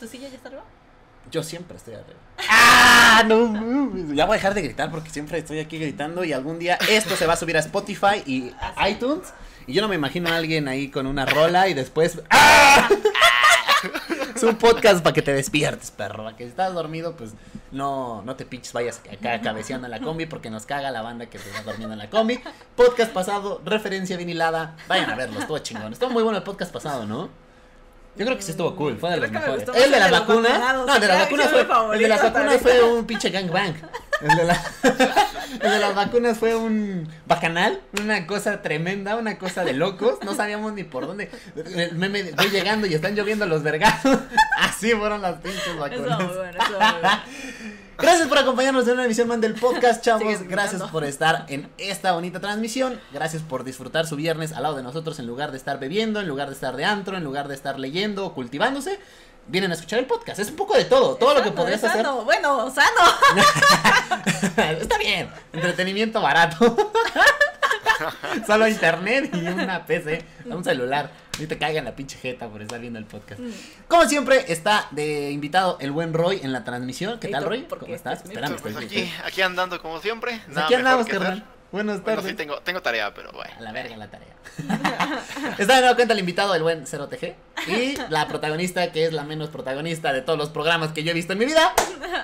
[0.00, 0.64] ¿Tu silla ya está arriba?
[1.30, 2.18] Yo siempre estoy arriba.
[2.48, 3.22] ¡Ah!
[3.26, 6.78] No, ya voy a dejar de gritar porque siempre estoy aquí gritando y algún día
[6.88, 9.34] esto se va a subir a Spotify y a iTunes.
[9.66, 12.22] Y yo no me imagino a alguien ahí con una rola y después.
[12.30, 12.88] ¡Ah!
[14.34, 16.24] Es un podcast para que te despiertes, perro.
[16.24, 17.32] Para que si estás dormido, pues
[17.70, 21.26] no, no te pinches, vayas acá cabeceando en la combi porque nos caga la banda
[21.26, 22.40] que se va durmiendo en la combi.
[22.74, 24.78] Podcast pasado, referencia vinilada.
[24.88, 25.92] Vayan a verlo, estuvo chingón.
[25.92, 27.49] Estuvo muy bueno el podcast pasado, ¿no?
[28.16, 29.68] Yo creo que sí estuvo cool, fue de los me mejores.
[29.68, 30.86] El de las vacunas.
[30.86, 31.66] No, de las vacunas fue.
[31.94, 33.74] El de las vacunas fue un pinche gangbang.
[34.20, 34.62] El de, la-
[35.62, 40.18] el de las vacunas fue un bacanal, una cosa tremenda, una cosa de locos.
[40.24, 41.30] No sabíamos ni por dónde.
[41.56, 44.18] El meme de, voy llegando y están lloviendo los vergazos.
[44.58, 46.18] Así fueron las pinches vacunas.
[46.18, 47.08] muy bueno, eso muy bueno.
[47.98, 50.42] Gracias por acompañarnos en una emisión más del podcast, chavos.
[50.48, 52.98] Gracias por estar en esta bonita transmisión.
[53.12, 56.26] Gracias por disfrutar su viernes al lado de nosotros en lugar de estar bebiendo, en
[56.26, 58.98] lugar de estar de antro, en lugar de estar leyendo o cultivándose.
[59.46, 60.38] Vienen a escuchar el podcast.
[60.38, 61.16] Es un poco de todo.
[61.16, 62.02] Todo lo que podrías hacer.
[62.04, 62.24] sano.
[62.24, 63.00] Bueno, sano.
[64.80, 65.28] Está bien.
[65.52, 66.76] Entretenimiento barato.
[68.46, 71.10] Solo internet y una PC, un celular.
[71.38, 73.40] Ni te caigan la pinche jeta por estar viendo el podcast.
[73.40, 73.50] Mm.
[73.88, 77.18] Como siempre, está de invitado el buen Roy en la transmisión.
[77.18, 77.62] ¿Qué ¿Y tal, Roy?
[77.62, 78.22] ¿Cómo estás?
[78.24, 80.40] Espérame, Pues aquí, aquí andando como siempre.
[80.44, 81.42] Pues Nada aquí andamos, hacer.
[81.72, 82.32] Buenas Bueno, tardes.
[82.32, 83.52] sí tengo, tengo tarea, pero bueno.
[83.56, 84.34] A la verga la tarea.
[85.58, 87.34] Está de nueva cuenta el invitado, el buen 0TG.
[87.68, 91.14] Y la protagonista, que es la menos protagonista de todos los programas que yo he
[91.14, 91.72] visto en mi vida,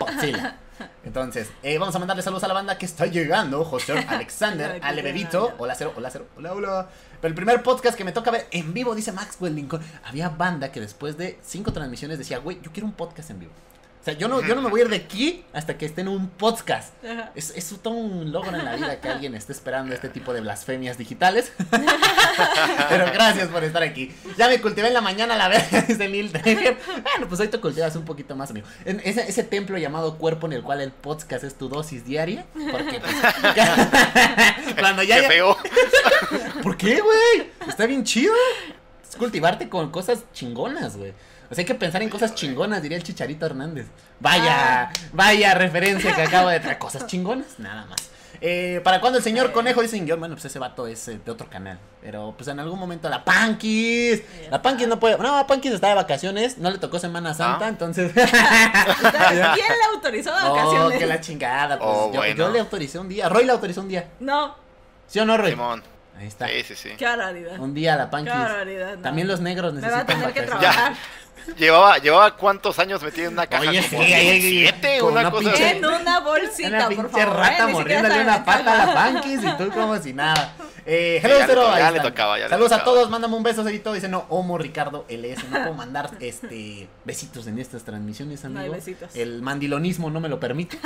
[0.00, 0.56] Potzilla.
[1.05, 3.64] Entonces, eh, vamos a mandarle saludos a la banda que está llegando.
[3.64, 5.41] José Alexander, Ay, qué Ale Bebito.
[5.42, 5.56] buena.
[5.58, 6.89] Hola, cero, hola, cero, hola, hola.
[7.20, 9.80] Pero el primer podcast que me toca ver en vivo, dice Maxwell Lincoln.
[10.05, 13.52] Había banda que después de cinco transmisiones decía, güey, yo quiero un podcast en vivo.
[14.06, 16.02] O sea, yo no, yo no me voy a ir de aquí hasta que esté
[16.02, 16.94] en un podcast.
[17.04, 17.32] Ajá.
[17.34, 20.42] Es, es todo un logro en la vida que alguien esté esperando este tipo de
[20.42, 21.50] blasfemias digitales.
[22.88, 24.14] Pero gracias por estar aquí.
[24.38, 26.77] Ya me cultivé en la mañana, la verga, dice Treger.
[27.02, 28.68] Bueno, pues hoy te cultivas un poquito más, amigo.
[28.84, 32.46] En ese, ese templo llamado cuerpo en el cual el podcast es tu dosis diaria.
[32.52, 33.12] Porque pues,
[34.78, 35.56] cuando ya, Qué feo.
[36.62, 37.50] ¿Por qué, güey?
[37.66, 38.34] Está bien chido.
[39.02, 41.12] Es cultivarte con cosas chingonas, güey.
[41.51, 43.86] O sea, hay que pensar en cosas chingonas, diría el Chicharito Hernández.
[44.20, 46.79] Vaya, vaya referencia que acabo de traer.
[46.79, 48.11] Cosas chingonas, nada más.
[48.42, 49.80] Eh, ¿Para cuando el señor conejo?
[49.80, 51.79] Dicen yo, bueno, pues ese vato es eh, de otro canal.
[52.02, 54.23] Pero pues en algún momento la Pankis.
[54.51, 55.17] La Pankis no puede.
[55.17, 56.58] No, Pankis está de vacaciones.
[56.58, 57.68] No le tocó Semana Santa, Ah.
[57.68, 58.13] entonces.
[58.14, 58.27] ¿Quién
[59.57, 60.98] le autorizó oh, vacaciones?
[60.98, 61.78] que la chingada.
[61.78, 62.34] Pues Oh, yo, bueno.
[62.34, 63.28] yo le autoricé un día.
[63.28, 64.08] Roy le autorizó un día.
[64.20, 64.55] No,
[65.07, 65.51] ¿Sí o no, Roy?
[65.52, 65.83] Simón.
[66.18, 66.46] Ahí está.
[66.48, 66.90] Sí, sí, sí.
[66.96, 67.58] qué barbaridad.
[67.58, 68.34] Un día la Qué Pankis.
[68.34, 68.96] barbaridad.
[68.96, 69.02] no.
[69.02, 70.74] También los negros Me va a necesitan tener que vacaciones.
[70.77, 70.96] trabajar.
[71.58, 73.69] Llevaba, llevaba cuántos años metido en una caja.
[73.69, 75.77] Oye, como sí, siete, con una, una cosa pinche- así.
[75.79, 77.36] En una bolsita, Una por pinche favor.
[77.36, 77.73] rata ¿eh?
[77.73, 78.95] Mordiéndole una pata a la.
[78.95, 80.55] Pankis y tú como si nada.
[80.89, 82.95] Eh, hello, ya le Cero, to- ahí ya le tocaba, ya le Saludos a tocaba.
[82.95, 83.92] todos, mándame un beso, Cerito.
[83.92, 85.42] Dice, no, Homo Ricardo LS.
[85.51, 88.75] No puedo mandar este besitos en estas transmisiones, No hay amigo.
[88.77, 89.17] besitos.
[89.17, 90.79] El mandilonismo no me lo permite.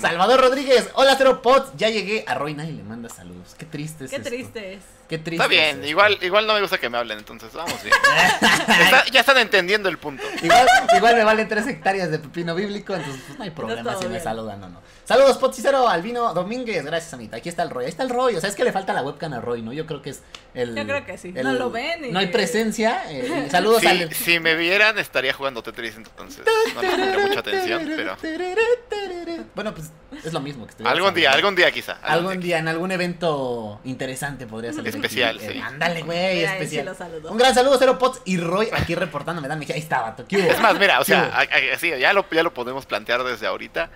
[0.00, 3.54] Salvador Rodríguez, hola Cero Pots, ya llegué a Roy y le manda saludos.
[3.56, 4.28] Qué triste es Qué esto.
[4.30, 4.80] triste es.
[5.08, 5.42] Qué triste.
[5.44, 7.94] Está es bien, igual, igual no me gusta que me hablen, entonces vamos bien.
[8.80, 10.22] Está- ya están entendiendo el punto.
[10.42, 14.08] Igual, igual me valen tres hectáreas de pepino bíblico, entonces pues, no hay problema si
[14.08, 14.80] me saludan o no.
[15.04, 17.36] Saludos, Poticero, Albino Domínguez, gracias, Anita.
[17.36, 18.34] Aquí está el Roy, ahí está el Roy.
[18.34, 19.72] O sea, es que le falta la webcam a Roy, ¿no?
[19.72, 20.22] Yo creo que es
[20.54, 20.74] el.
[20.74, 21.32] Yo creo que sí.
[21.36, 23.04] el- No lo ven y- No hay presencia.
[23.08, 24.12] eh, saludos Si, al.
[24.12, 26.44] si me vieran, estaría jugando Tetris, entonces
[26.74, 28.16] no le pondría mucha atención, pero
[29.54, 29.90] Bueno, pues
[30.24, 31.92] es lo mismo que estoy algún día, algún día quizá.
[32.02, 34.95] Algún día, en algún evento interesante podría salir.
[34.96, 35.46] Especial, aquí.
[35.46, 35.60] Eh, sí.
[35.60, 36.96] Ándale, güey, especial.
[36.96, 37.26] sí.
[37.28, 39.48] Un gran saludo, Cero Pots y Roy aquí reportándome.
[39.48, 40.24] Dan, me dije, ahí está, vato.
[40.28, 40.50] ¿qué hubo?
[40.50, 43.46] Es más, mira, o sea, a- a- sí, ya lo, ya lo podemos plantear desde
[43.46, 43.90] ahorita.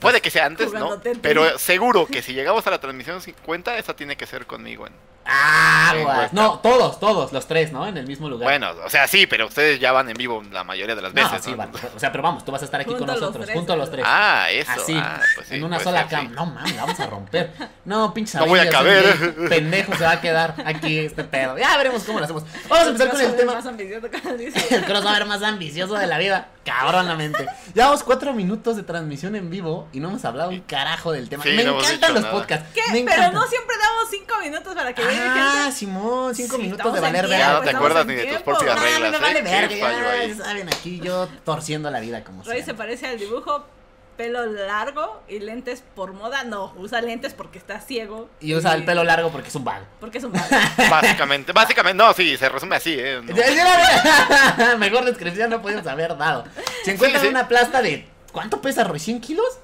[0.00, 1.00] Puede que sea antes, ¿no?
[1.22, 4.86] Pero seguro que si llegamos a la transmisión 50, esa tiene que ser conmigo.
[4.86, 4.92] En...
[5.30, 7.86] Ah, Sí, pues, No, todos, todos, los tres, ¿no?
[7.86, 8.44] En el mismo lugar.
[8.48, 11.22] Bueno, o sea, sí, pero ustedes ya van en vivo la mayoría de las No,
[11.22, 11.44] veces.
[11.44, 11.56] sí, ¿no?
[11.58, 11.78] vato.
[11.94, 13.56] O sea, pero vamos, tú vas a estar aquí Junto con a los nosotros, tres,
[13.56, 13.92] junto a los ¿no?
[13.92, 14.04] tres.
[14.08, 14.72] Ah, eso.
[14.72, 16.08] Así, ah, pues sí, en una puede sola sí.
[16.08, 16.30] cama.
[16.30, 17.52] No mames, la vamos a romper.
[17.84, 19.34] No, pinche No voy a caber.
[19.36, 21.58] güey, Pendejo se va a quedar aquí este pedo.
[21.58, 22.44] Ya veremos cómo lo hacemos.
[22.68, 23.54] Vamos a empezar con el tema.
[23.54, 24.06] Más ambicioso.
[24.70, 26.48] El crossover más ambicioso de la vida.
[26.68, 27.46] Cabronamente.
[27.74, 31.42] Llevamos cuatro minutos de transmisión en vivo y no hemos hablado un carajo del tema.
[31.42, 32.34] Sí, Me no encantan los nada.
[32.34, 32.66] podcasts.
[32.74, 32.82] ¿Qué?
[32.92, 35.72] Me Pero no siempre damos cinco minutos para que llegue Ah, gente.
[35.76, 37.70] Simón, cinco Sí, minutos de valer tiempo, Ya no verga.
[37.70, 39.10] te acuerdas ni de tus propias reglas.
[39.12, 39.20] me ¿eh?
[39.20, 42.64] vale Qué verga, saben, aquí yo torciendo la vida como Roy siempre.
[42.64, 43.66] se parece al dibujo,
[44.18, 46.42] pelo largo y lentes por moda.
[46.44, 48.28] No, usa lentes porque está ciego.
[48.40, 49.86] Y usa el pelo largo porque es un vago.
[50.00, 50.44] Porque es un vago.
[50.90, 53.22] Básicamente, básicamente, no, sí, se resume así, ¿eh?
[53.22, 54.78] No.
[54.78, 56.44] Mejor descripción no podemos haber dado.
[56.84, 57.28] Si encuentran sí.
[57.28, 58.06] una plasta de.
[58.32, 58.98] ¿Cuánto pesa Roy?
[58.98, 59.58] ¿100 kilos?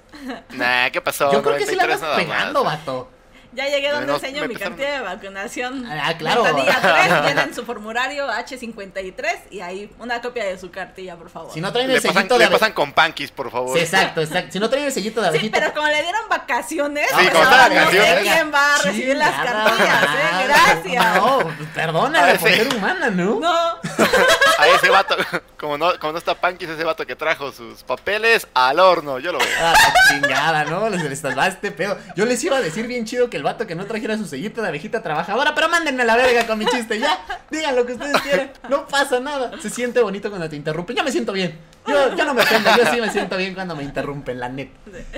[0.50, 1.30] Nah, ¿qué pasó?
[1.32, 2.78] Yo creo que sí la 93 vas pegando, más.
[2.78, 3.10] vato.
[3.54, 5.86] Ya llegué donde No, enseño mi empezaron- cartilla de vacunación.
[5.88, 6.42] Ah, claro.
[6.42, 11.52] Ventanilla 3, tienen su formulario H53 y ahí una copia de su cartilla, por favor.
[11.52, 13.76] Si no traen Le el pasan, sellito de le pasan con panquis, por favor.
[13.76, 14.52] Sí, exacto, exacto.
[14.52, 15.58] Si no traen el sellito de Sí, abejita.
[15.60, 18.32] pero como le dieron vacaciones, Sí, pues ahora está no sé vacaciones.
[18.32, 20.44] quién va a recibir las cartillas, ¿eh?
[20.48, 21.14] Gracias.
[21.16, 21.38] No,
[22.40, 22.54] por sí.
[22.56, 23.40] ser humana, ¿no?
[23.40, 23.78] No,
[24.58, 25.16] A ese vato,
[25.58, 29.32] como no, como no está panquis, ese vato que trajo sus papeles al horno, yo
[29.32, 29.48] lo veo.
[29.60, 29.74] Ah,
[30.08, 30.88] chingada, ¿no?
[30.88, 31.98] Les, les salva este pedo.
[32.16, 34.62] Yo les iba a decir bien chido que el vato que no trajera su sellito
[34.62, 37.18] de abejita trabajadora, pero mándenme a la verga con mi chiste, ya.
[37.50, 38.52] Digan lo que ustedes quieran.
[38.68, 39.52] No pasa nada.
[39.60, 40.96] Se siente bonito cuando te interrumpen.
[40.96, 41.58] Yo me siento bien.
[41.86, 44.72] Yo, yo no me ofendo, yo sí me siento bien cuando me interrumpen, la neta.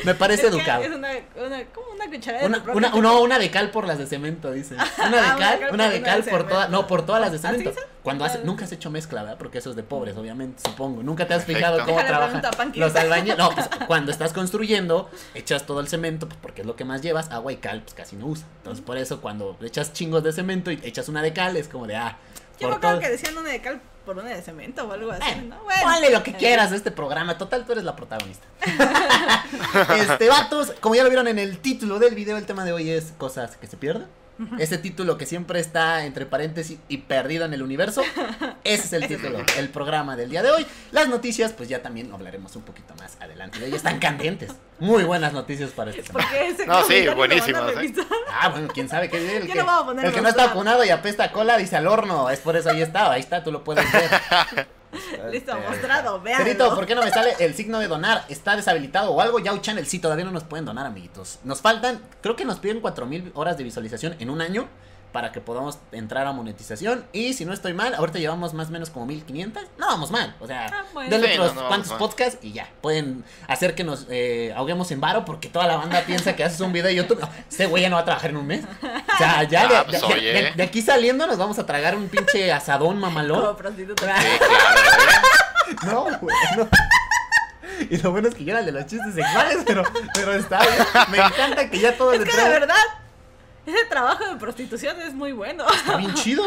[0.05, 0.83] Me parece es educado.
[0.83, 3.87] Es una, una, como una cucharada de Una, propio una, no, una de cal por
[3.87, 4.75] las de cemento, dice.
[4.99, 6.83] Una Ah, de una cal, cal una por de cal de por todas, cemento.
[6.83, 7.81] no, por todas las de ¿Así cemento.
[8.03, 8.43] Cuando hace, Ah.
[8.45, 9.39] nunca has hecho mezcla, ¿verdad?
[9.39, 11.03] Porque eso es de pobres, obviamente, supongo.
[11.03, 11.59] Nunca te has Perfecto.
[11.59, 13.39] fijado cómo Déjale trabajan los albañiles.
[13.39, 17.01] No, pues cuando estás construyendo, echas todo el cemento, pues porque es lo que más
[17.03, 18.47] llevas, agua y cal, pues casi no usa.
[18.59, 21.87] Entonces, por eso cuando echas chingos de cemento y echas una de cal, es como
[21.87, 22.17] de, ah,
[22.61, 23.01] Yo me acuerdo todo.
[23.01, 25.63] que decían una de cal por una de cemento o algo así, Eh, ¿no?
[25.65, 25.83] Bueno.
[25.83, 27.37] Ponle lo que Eh, quieras a este programa.
[27.39, 28.47] Total, tú eres la protagonista.
[29.97, 32.91] este, vatos, como ya lo vieron en el título del video, el tema de hoy
[32.91, 34.07] es cosas que se pierden.
[34.59, 38.03] Ese título que siempre está entre paréntesis y perdido en el universo.
[38.65, 40.67] Ese es el título, el programa del día de hoy.
[40.93, 43.59] Las noticias, pues ya también hablaremos un poquito más adelante.
[43.59, 43.79] de ellas.
[43.79, 44.53] están candentes.
[44.79, 46.29] Muy buenas noticias para este semana.
[46.67, 47.95] No, sí, buenísimos, ¿eh?
[48.31, 50.47] Ah, bueno, quién sabe qué el que, no voy a poner el que no está
[50.49, 52.29] vacunado y apesta a cola dice al horno.
[52.29, 54.67] Es por eso ahí está, ahí está, tú lo puedes ver.
[55.31, 56.43] Listo, Este, mostrado, vean.
[56.43, 58.25] Perito, ¿por qué no me sale el signo de donar?
[58.29, 59.39] ¿Está deshabilitado o algo?
[59.39, 61.39] Yau Channel, sí, todavía no nos pueden donar, amiguitos.
[61.45, 64.69] Nos faltan, creo que nos piden 4000 horas de visualización en un año
[65.17, 67.07] para que podamos entrar a monetización.
[67.15, 69.63] Y si no estoy mal, ahorita llevamos más o menos como 1500.
[69.79, 71.09] No vamos mal, o sea, Ah, bueno.
[71.09, 72.69] denle Sí, otros no, no cuantos podcasts y ya.
[72.83, 76.61] Pueden hacer que nos eh, ahoguemos en varo porque toda la banda piensa que haces
[76.61, 77.19] un video de YouTube.
[77.19, 78.63] No, este güey ya no va a trabajar en un mes.
[78.83, 80.33] O sea, ya de, Ah, pues, de- de- oye.
[80.33, 83.41] de- de aquí saliendo nos vamos a tragar un pinche asadón mamalón.
[83.41, 84.15] Como prostituta.
[85.87, 86.69] No, güey, no.
[87.91, 89.83] Y lo bueno es que yo era el de los chistes sexuales, pero,
[90.15, 90.73] pero está bien.
[91.11, 92.75] Me encanta que ya todo Es le que de trae- verdad,
[93.67, 95.65] ese trabajo de prostitución es muy bueno.
[95.73, 96.45] Está bien chido.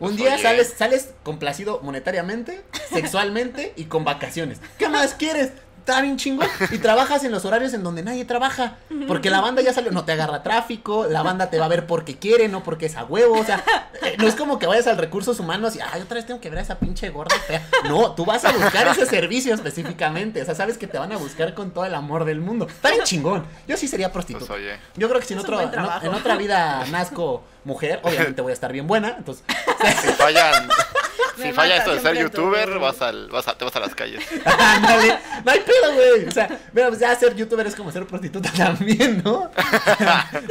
[0.00, 0.42] Un Pues, día oye.
[0.42, 4.58] sales, sales complacido monetariamente, sexualmente y con vacaciones.
[4.78, 5.52] ¿Qué más quieres?
[5.86, 6.48] Está bien chingón.
[6.70, 8.76] Y trabajas en los horarios en donde nadie trabaja.
[9.06, 11.86] Porque la banda ya salió, no te agarra tráfico, la banda te va a ver
[11.86, 13.38] porque quiere, no porque es a huevo.
[13.38, 13.62] O sea,
[14.02, 16.48] eh, no es como que vayas al recursos humanos y, ay, otra vez tengo que
[16.48, 17.68] ver a esa pinche gorda fea.
[17.86, 20.40] No, tú vas a buscar ese servicio específicamente.
[20.40, 22.66] O sea, sabes que te van a buscar con todo el amor del mundo.
[22.66, 23.44] Está bien chingón.
[23.68, 24.54] Yo sí sería Pues prostituta.
[24.54, 24.78] oye.
[24.96, 28.72] Yo creo que si en, otro, en otra vida nazco mujer, obviamente voy a estar
[28.72, 29.16] bien buena.
[29.18, 29.44] Entonces,
[30.00, 30.74] Si fallan, Me
[31.36, 33.94] si falla mata esto de ser youtuber, vas al, vas a, te vas a las
[33.94, 34.24] calles.
[34.44, 36.26] Ándale, no hay pedo, güey.
[36.26, 39.50] O sea, mira, pues ya ser youtuber es como ser prostituta también, ¿no?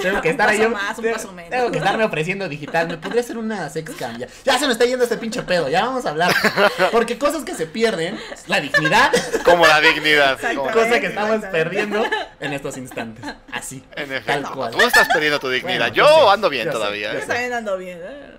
[0.02, 0.58] tengo que Un estar ahí.
[0.58, 1.52] paso yo- más, un tengo, paso menos.
[1.52, 2.88] tengo que estarme ofreciendo digital.
[2.88, 4.28] Me podría hacer una sex cam ya.
[4.44, 5.70] Ya se me está yendo este pinche pedo.
[5.70, 6.32] Ya vamos a hablar.
[6.92, 9.12] Porque cosas que se pierden, la dignidad,
[9.44, 10.40] Como la dignidad.
[10.56, 12.04] Como cosa que estamos perdiendo
[12.40, 13.26] en estos instantes.
[13.52, 13.84] Así.
[13.96, 14.72] En Tal cual.
[14.72, 15.90] Tú estás perdiendo tu dignidad.
[15.90, 17.14] Bueno, yo yo sé, ando bien yo sé, todavía.
[17.14, 17.24] yo ¿eh?
[17.26, 18.00] también ando bien.
[18.04, 18.32] ¿eh?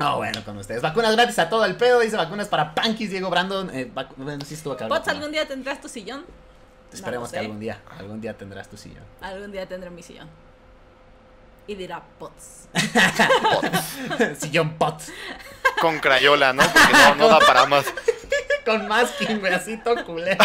[0.00, 0.82] No, bueno, con ustedes.
[0.82, 2.00] Vacunas gratis a todo el pedo.
[2.00, 3.70] Dice vacunas para Panquis, Diego Brandon.
[3.74, 4.76] Eh, vacu- bueno, sí estuvo.
[4.76, 6.24] Pots, algún día tendrás tu sillón.
[6.92, 7.44] Esperemos No que sé.
[7.44, 9.04] algún día, algún día tendrás tu sillón.
[9.20, 10.28] Algún día tendré mi sillón.
[11.66, 12.68] Y dirá Pots.
[14.40, 15.12] sillón Pots.
[15.80, 16.62] Con crayola, ¿no?
[16.64, 17.84] Porque no, no da para más.
[18.64, 20.42] Con masking, güey, así todo culero.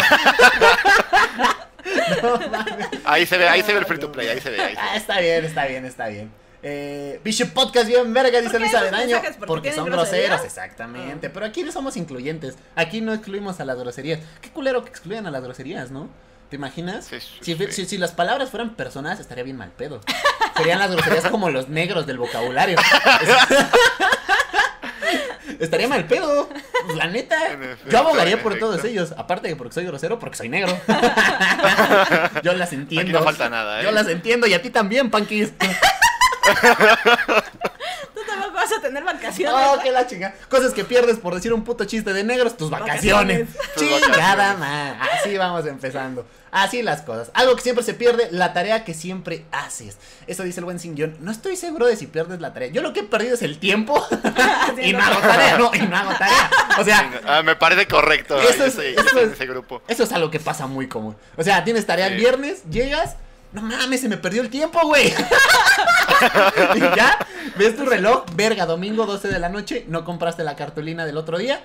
[2.22, 2.88] no mames.
[3.04, 4.60] Ahí se ve, ahí se ve el free to play, ahí se ve.
[4.60, 4.88] Ahí se ve.
[4.90, 6.30] Ah, está bien, está bien, está bien.
[6.68, 9.06] Eh, Bishop Podcast bien verga, dice ¿Por qué Luis esos Avedaño.
[9.20, 9.36] mensajes?
[9.46, 10.30] ¿Porque son groserías?
[10.30, 11.30] groseros, exactamente.
[11.30, 12.56] Pero aquí no somos incluyentes.
[12.74, 14.18] Aquí no excluimos a las groserías.
[14.40, 16.08] Qué culero que excluyan a las groserías, ¿no?
[16.50, 17.04] ¿Te imaginas?
[17.04, 17.66] Sí, sí, si, sí.
[17.72, 20.00] si- si las palabras fueran personas, estaría bien mal pedo.
[20.56, 22.76] Serían las groserías como los negros del vocabulario.
[25.60, 26.48] estaría mal pedo.
[26.84, 27.36] Pues, la neta.
[27.46, 28.70] Efecto, yo abogaría por efecto.
[28.72, 29.14] todos ellos.
[29.16, 30.76] Aparte de porque soy grosero, porque soy negro.
[32.42, 33.02] yo las entiendo.
[33.02, 33.84] Aquí no falta nada, ¿eh?
[33.84, 35.52] Yo las entiendo y a ti también, Panquis.
[38.14, 39.54] Tú tampoco vas a tener vacaciones.
[39.68, 40.34] Oh, qué la chinga.
[40.48, 43.48] Cosas que pierdes por decir un puto chiste de negros, tus vacaciones.
[43.54, 44.02] Vacaciones.
[44.10, 44.98] Chingada, man.
[45.12, 46.26] Así vamos empezando.
[46.50, 47.30] Así las cosas.
[47.34, 49.98] Algo que siempre se pierde, la tarea que siempre haces.
[50.26, 51.16] Eso dice el buen Singión.
[51.20, 52.68] No estoy seguro de si pierdes la tarea.
[52.70, 54.02] Yo lo que he perdido es el tiempo.
[54.82, 55.58] y no hago tarea.
[55.58, 56.50] No, y no hago tarea.
[56.78, 58.40] O sea, Ah, me parece correcto.
[58.40, 59.82] Eso yo es- soy- yo eso soy de es- ese grupo.
[59.88, 61.16] eso es algo que pasa muy común.
[61.36, 62.18] O sea, tienes tarea el Sí.
[62.20, 63.16] viernes, llegas.
[63.56, 65.06] No mames, se me perdió el tiempo, güey.
[66.74, 67.16] y ya,
[67.56, 71.38] ves tu reloj, verga, domingo 12 de la noche, no compraste la cartulina del otro
[71.38, 71.64] día,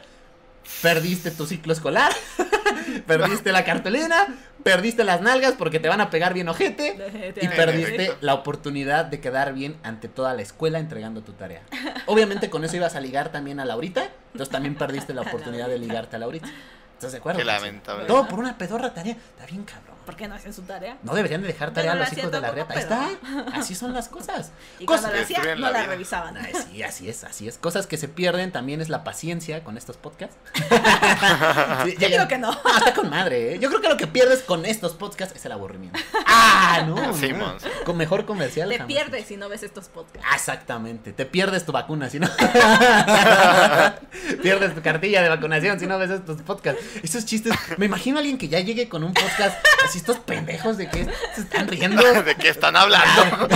[0.81, 2.13] perdiste tu ciclo escolar.
[3.07, 4.27] perdiste la cartulina,
[4.63, 9.19] perdiste las nalgas porque te van a pegar bien ojete y perdiste la oportunidad de
[9.19, 11.63] quedar bien ante toda la escuela entregando tu tarea.
[12.05, 15.77] Obviamente con eso ibas a ligar también a Laurita, entonces también perdiste la oportunidad de
[15.77, 16.47] ligarte a Laurita.
[16.93, 17.39] ¿Estás de acuerdo?
[17.39, 18.05] Qué lamentable.
[18.05, 19.13] Todo por una pedorra tarea.
[19.13, 19.97] Está bien cabrón.
[20.05, 20.97] ¿Por qué no hacen su tarea?
[21.03, 22.73] No deberían de dejar tarea a no la los hijos hacía de la reta.
[22.73, 23.09] Ahí está.
[23.57, 24.51] Así son las cosas.
[24.79, 26.37] Y Cosas- cuando lo hacían, Destruyen no la la revisaban.
[26.37, 27.57] Ay, sí, así es, así es.
[27.57, 30.35] Cosas que se pierden también es la paciencia con estos podcasts.
[31.85, 32.51] Sí, Yo ya- digo que no.
[32.51, 33.59] Ah, está con madre, ¿eh?
[33.59, 35.99] Yo creo que lo que pierdes con estos podcasts es el aburrimiento.
[36.25, 37.13] Ah, no.
[37.13, 37.55] Sí, no.
[37.85, 38.69] Con mejor comercial.
[38.69, 38.87] Te jamás.
[38.87, 40.27] pierdes si no ves estos podcasts.
[40.31, 42.27] Ah, Exactamente, te pierdes tu vacuna si no.
[44.41, 46.81] pierdes tu cartilla de vacunación si no ves estos podcasts.
[47.03, 49.57] Esos chistes, me imagino a alguien que ya llegue con un podcast
[49.91, 51.05] así estos pendejos de que
[51.35, 52.01] se están riendo.
[52.23, 53.49] ¿De qué están hablando?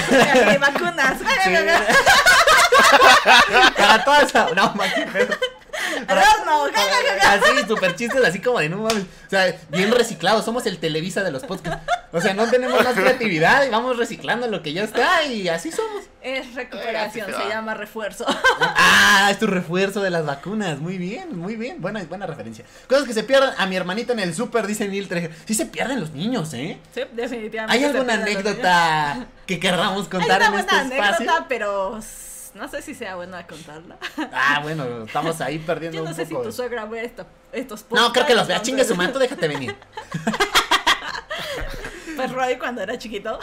[0.59, 1.17] Vacunas.
[1.17, 1.25] Sí.
[3.77, 4.49] Para toda esa.
[4.53, 5.29] No, man, qué
[7.25, 9.03] Así, super chistes, así como de no mames.
[9.03, 10.45] O sea, bien reciclados.
[10.45, 11.83] Somos el Televisa de los podcasts.
[12.11, 15.71] O sea, no tenemos más creatividad y vamos reciclando lo que ya está y así
[15.71, 16.05] somos.
[16.21, 18.25] Es recuperación, se llama refuerzo.
[18.77, 20.79] Ah, es tu refuerzo de las vacunas.
[20.79, 21.81] Muy bien, muy bien.
[21.81, 22.65] Buena, buena referencia.
[22.87, 23.51] Cosas que se pierden.
[23.57, 25.33] A mi hermanita en el súper dice Neil Trejo.
[25.45, 26.77] Sí se pierden los niños, ¿eh?
[26.93, 27.77] Sí, definitivamente.
[27.77, 30.03] ¿Hay alguna anécdota que querramos.
[30.03, 31.15] Hay contar una en este buena espacio?
[31.15, 31.99] anécdota, pero
[32.55, 33.97] no sé si sea buena contarla.
[34.33, 36.43] Ah, bueno, estamos ahí perdiendo Yo no un sé si poco.
[36.45, 38.61] tu de- suegra ve esto- estos No, creo que los vea.
[38.61, 39.75] Chingue su manto, déjate venir.
[42.15, 43.37] Pues Roy cuando era chiquito.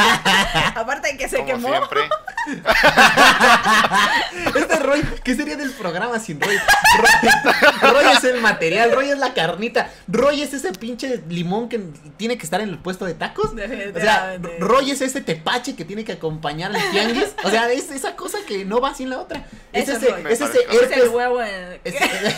[0.76, 1.68] Aparte de que se Como quemó.
[1.68, 2.08] siempre.
[4.54, 6.56] Este Roy, ¿qué sería del programa sin Roy?
[6.56, 7.92] Roy?
[7.92, 11.80] Roy es el material, Roy es la carnita, Roy es ese pinche limón que
[12.16, 13.50] tiene que estar en el puesto de tacos.
[13.52, 14.38] O sea.
[14.60, 17.34] Roy es ese tepache que tiene que acompañar al tianguis.
[17.44, 19.44] O sea, es esa cosa que no va sin la otra.
[19.72, 20.32] Es Eso es ese, Roy.
[20.32, 21.80] es ese el huevo en...
[21.84, 21.94] Es,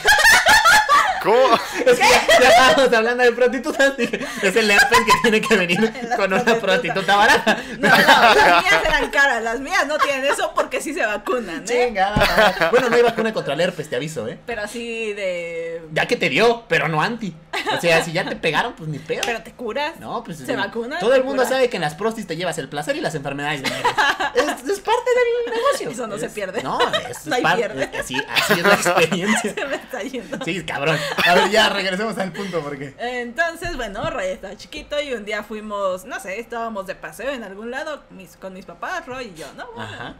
[1.23, 1.55] ¿Cómo?
[1.55, 3.93] es que ya, ya estábamos hablando de prostitutas.
[3.99, 7.59] es el herpes que tiene que venir con una prostituta barata.
[7.79, 11.62] No, no, las mías eran caras, las mías no tienen eso porque sí se vacunan,
[11.69, 11.87] ¿eh?
[11.87, 12.69] Chingada.
[12.71, 14.38] Bueno, no hay vacuna contra el herpes, te aviso, ¿eh?
[14.47, 15.83] Pero así de...
[15.93, 17.35] Ya que te dio, pero no anti.
[17.76, 19.23] O sea, si ya te pegaron, pues ni pedo.
[19.25, 19.99] Pero te curas.
[20.00, 20.99] No, pues ¿Se vacunan?
[21.00, 23.14] Todo el ¿Te mundo sabe que en las prostis te llevas el placer y las
[23.14, 23.95] enfermedades venéreas.
[24.35, 25.11] es, es parte
[25.47, 25.90] del negocio.
[25.90, 26.62] Eso no se pierde.
[26.62, 26.78] No,
[27.09, 27.59] es, No hay parte.
[27.59, 27.99] pierde.
[27.99, 29.55] Así, así es la experiencia.
[29.59, 30.45] Se me está yendo.
[30.45, 30.99] Sí, cabrón.
[31.26, 32.95] A ver, ya regresemos al punto porque.
[32.99, 37.43] Entonces, bueno, Roy estaba chiquito y un día fuimos, no sé, estábamos de paseo en
[37.43, 39.67] algún lado mis, con mis papás, Roy y yo, ¿no?
[39.95, 40.14] Ajá.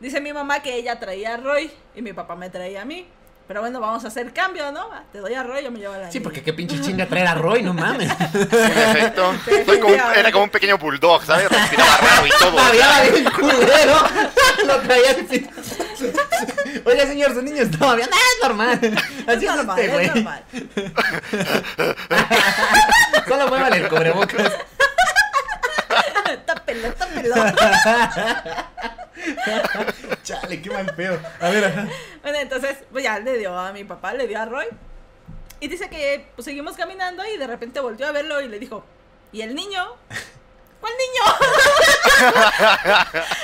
[0.00, 3.06] Dice mi mamá que ella traía a Roy y mi papá me traía a mí.
[3.46, 4.88] Pero bueno, vamos a hacer cambio, ¿no?
[5.12, 6.22] Te doy a Roy, yo me llevo a la Sí, niña.
[6.22, 8.08] porque qué pinche chinga traer a Roy, no mames.
[8.32, 9.34] En efecto.
[9.66, 11.48] Soy como un- era como un pequeño bulldog, ¿sabes?
[11.50, 12.56] Respiraba raro y todo.
[12.60, 13.96] Había bien culero.
[14.66, 15.50] Lo traía así.
[16.84, 18.08] Oiga, señor, su niño estaba bien.
[18.12, 18.78] Ah, es normal.
[19.26, 20.06] Así Es normal, este, güey.
[20.06, 20.44] es normal.
[23.28, 24.52] Solo muévale el cubrebocas.
[26.38, 27.34] Tápelo, tápelo.
[30.22, 31.18] Chale, qué mal pedo.
[31.40, 31.88] A ver, ajá.
[32.22, 34.66] Bueno, entonces, pues ya le dio a mi papá, le dio a Roy.
[35.60, 38.84] Y dice que pues, seguimos caminando y de repente volteó a verlo y le dijo,
[39.32, 39.84] ¿y el niño?
[40.80, 41.22] ¿Cuál niño?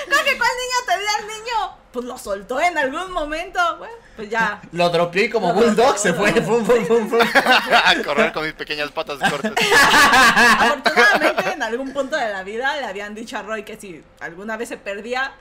[0.09, 1.77] ¿Cómo que cuál niño te dio al niño?
[1.93, 3.61] Pues lo soltó en algún momento.
[3.79, 4.61] Bueno, pues ya.
[4.73, 6.31] Lo dropeó y como bulldog se fue.
[6.31, 9.53] A correr con mis pequeñas patas cortas.
[10.59, 14.57] Afortunadamente, en algún punto de la vida le habían dicho a Roy que si alguna
[14.57, 15.33] vez se perdía,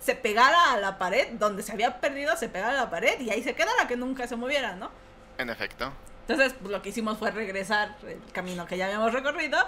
[0.00, 3.30] se pegara a la pared, donde se había perdido, se pegara a la pared y
[3.30, 4.90] ahí se quedara, que nunca se moviera, ¿no?
[5.38, 5.92] En efecto.
[6.28, 9.58] Entonces, pues, lo que hicimos fue regresar el camino que ya habíamos recorrido.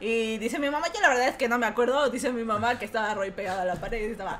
[0.00, 2.10] Y dice mi mamá, yo la verdad es que no me acuerdo.
[2.10, 4.38] Dice mi mamá que estaba Roy pegado a la pared y estaba.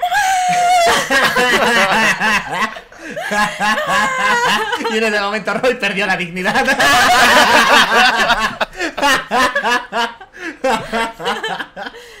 [4.90, 6.54] y en ese momento Roy perdió la dignidad.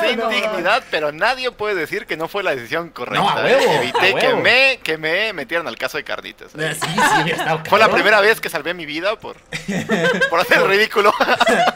[0.00, 3.20] Sin dignidad, pero nadie puede decir que no fue la decisión correcta.
[3.20, 6.52] No, a huevo, Evité a que me, que me metieran al caso de carnitas.
[6.52, 9.36] sí, sí, hubiera estado Fue la primera vez que salvé mi vida por,
[10.30, 11.12] por hacer el ridículo.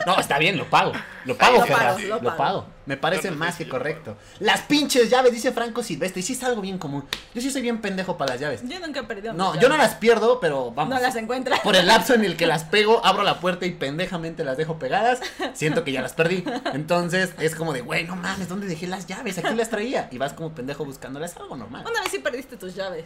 [0.07, 0.93] No, está bien, lo pago.
[1.29, 2.37] Lo pago, Lo pago, Lo, lo pago.
[2.37, 2.67] pago.
[2.87, 4.17] Me parece no más que correcto.
[4.41, 6.21] Las pinches llaves, dice Franco Silvestre.
[6.21, 7.05] Y sí es algo bien común.
[7.35, 8.63] Yo sí soy bien pendejo para las llaves.
[8.65, 9.35] Yo nunca he perdido.
[9.35, 10.95] No, yo no las pierdo, pero vamos.
[10.95, 11.55] No las encuentro.
[11.63, 14.79] Por el lapso en el que las pego, abro la puerta y pendejamente las dejo
[14.79, 15.21] pegadas,
[15.53, 16.45] siento que ya las perdí.
[16.73, 19.37] Entonces es como de, güey, no mames, ¿dónde dejé las llaves?
[19.37, 20.09] Aquí las traía.
[20.11, 21.85] Y vas como pendejo buscándolas, algo normal.
[21.89, 23.05] Una vez sí perdiste tus llaves.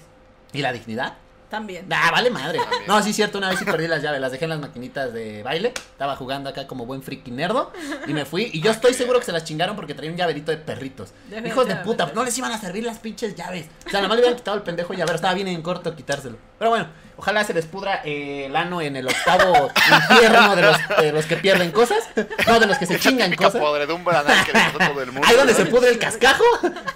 [0.53, 1.15] ¿Y la dignidad?
[1.53, 1.87] También.
[1.91, 2.59] Ah, vale madre.
[2.59, 2.85] También.
[2.89, 5.13] No, sí es cierto, una vez sí perdí las llaves, las dejé en las maquinitas
[5.13, 5.75] de baile.
[5.77, 7.71] Estaba jugando acá como buen friki nerdo
[8.07, 8.49] y me fui.
[8.55, 11.11] Y yo estoy seguro que se las chingaron porque traía un llaverito de perritos.
[11.45, 13.67] Hijos de puta, no les iban a servir las pinches llaves.
[13.87, 15.15] O sea, nada más le hubieran quitado el pendejo llavero.
[15.15, 16.39] Estaba bien en corto quitárselo.
[16.63, 19.69] Pero bueno, ojalá se les pudra eh, el ano en el octavo
[20.13, 22.05] infierno de los, de los que pierden cosas.
[22.47, 23.61] No, de los que se Esa chingan cosas.
[23.61, 25.27] podredumbre anal que le pasa a todo el mundo.
[25.29, 26.45] Ahí donde se pudre el cascajo,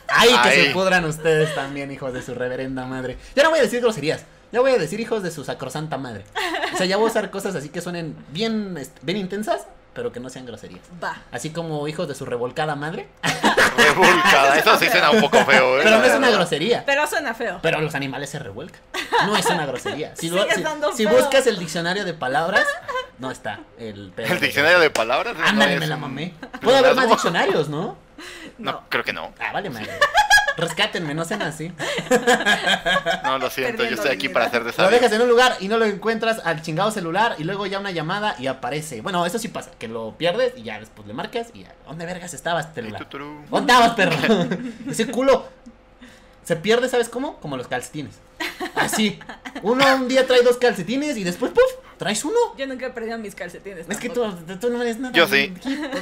[0.07, 3.19] ahí que se pudran ustedes también, hijos de su reverenda madre.
[3.35, 6.25] Ya no voy a decir groserías, ya voy a decir hijos de su sacrosanta madre.
[6.73, 10.21] O sea, ya voy a usar cosas así que suenen bien, bien intensas, pero que
[10.21, 10.83] no sean groserías.
[11.03, 11.23] Va.
[11.33, 13.09] Así como hijos de su revolcada madre.
[13.77, 14.59] Revolcada.
[14.59, 15.83] Eso sí suena un poco feo, ¿eh?
[15.85, 16.83] Pero no es una grosería.
[16.87, 17.59] Pero suena feo.
[17.63, 18.81] Pero los animales se revuelcan.
[19.27, 20.15] No es una grosería.
[20.17, 21.15] Si, lo- Sigues si- dando si feo.
[21.17, 22.67] buscas el diccionario de palabras,
[23.19, 25.37] no está el pedo El diccionario de palabras.
[25.37, 26.35] no Ándale, es me la mamé.
[26.61, 27.97] Puede haber más diccionarios, ¿no?
[28.59, 28.83] No, No.
[28.89, 29.33] creo que no.
[29.39, 29.91] Ah, vale, madre.
[30.57, 31.73] Rescátenme, no sean así.
[33.25, 34.97] No, lo siento, yo estoy aquí para hacer Lo desastre.
[34.97, 37.91] dejas en un lugar y no lo encuentras al chingado celular y luego ya una
[37.91, 39.01] llamada y aparece.
[39.01, 41.75] Bueno, eso sí pasa, que lo pierdes y ya después le marcas y ya.
[41.87, 43.07] ¿Dónde vergas estabas, celular?
[43.11, 44.17] ¿Dónde estabas, perro?
[44.91, 45.47] Ese culo
[46.45, 47.37] se pierde, ¿sabes cómo?
[47.41, 48.15] Como los calcetines.
[48.75, 49.19] Así.
[49.63, 51.63] Uno un día trae dos calcetines y después, ¡puf!
[51.99, 52.37] Traes uno.
[52.57, 53.87] Yo nunca he perdido mis calcetines.
[53.89, 54.23] Es que tú,
[54.61, 55.13] tú no eres nada.
[55.15, 55.53] Yo sí.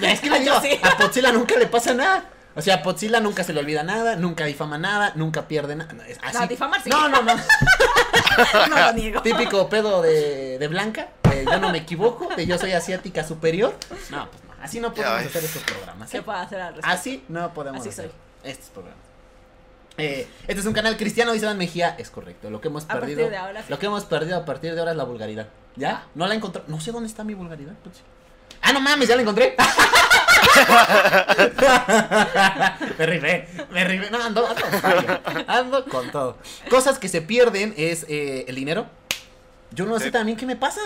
[0.03, 0.79] Es que le Yo sí.
[0.83, 2.25] a Potzilla nunca le pasa nada.
[2.57, 5.93] O sea, a Potzilla nunca se le olvida nada, nunca difama nada, nunca pierde nada.
[6.07, 6.39] Es así.
[6.39, 6.91] No, difamar sí.
[6.91, 7.35] No, no, no.
[8.69, 9.23] No lo niego.
[9.23, 13.75] Típico pedo de, de Blanca, de yo no me equivoco, de yo soy asiática superior.
[14.11, 14.55] No, pues no.
[14.63, 16.11] Así no podemos hacer estos programas.
[16.11, 16.91] ¿Qué puedo hacer al respecto?
[16.97, 18.51] Así no podemos Así hacer soy.
[18.51, 18.99] estos programas.
[19.99, 21.95] Eh, este es un canal cristiano, dice Dan Mejía.
[21.99, 22.51] Es correcto.
[22.51, 23.31] Lo que hemos A partir perdido.
[23.31, 23.67] de ahora, sí.
[23.69, 25.49] Lo que hemos perdido a partir de ahora es la vulgaridad.
[25.77, 26.07] ¿Ya?
[26.17, 26.63] No la encontré.
[26.67, 27.75] No sé dónde está mi vulgaridad.
[27.85, 27.99] Putz.
[28.63, 29.55] Ah, no mames, ya la encontré.
[32.99, 34.11] me rifé, me rifé.
[34.11, 36.39] No, ando, ando, ando con todo.
[36.71, 38.87] Cosas que se pierden es eh, el dinero.
[39.71, 40.11] Yo no sé Sí.
[40.11, 40.81] también qué me pasa.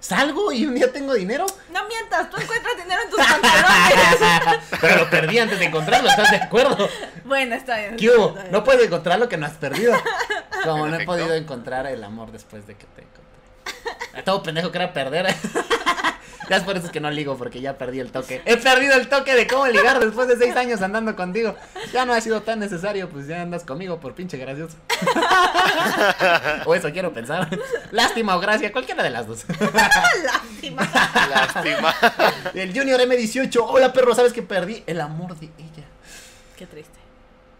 [0.00, 1.46] Salgo y un día tengo dinero.
[1.72, 4.64] No mientas, tú encuentras dinero en tus pantalones.
[4.80, 6.88] Pero lo perdí antes de encontrarlo, ¿estás de acuerdo?
[7.24, 7.96] bueno, está bien.
[7.96, 8.28] ¿Qué hubo?
[8.28, 8.52] está bien.
[8.52, 9.94] No puedes encontrar lo que no has perdido.
[10.64, 14.22] Como no he podido encontrar el amor después de que te encontré.
[14.24, 15.34] Todo pendejo que era perder.
[16.48, 18.42] Ya es por eso que no ligo, porque ya perdí el toque.
[18.44, 21.54] He perdido el toque de cómo ligar después de seis años andando contigo.
[21.92, 24.76] Ya no ha sido tan necesario, pues ya andas conmigo por pinche gracioso.
[26.66, 27.48] o eso quiero pensar.
[27.90, 29.44] Lástima o gracia, cualquiera de las dos.
[30.24, 30.88] Lástima.
[31.30, 31.94] Lástima.
[32.54, 33.64] El Junior M18.
[33.66, 35.84] Hola perro, ¿sabes que perdí el amor de ella?
[36.56, 36.93] Qué triste.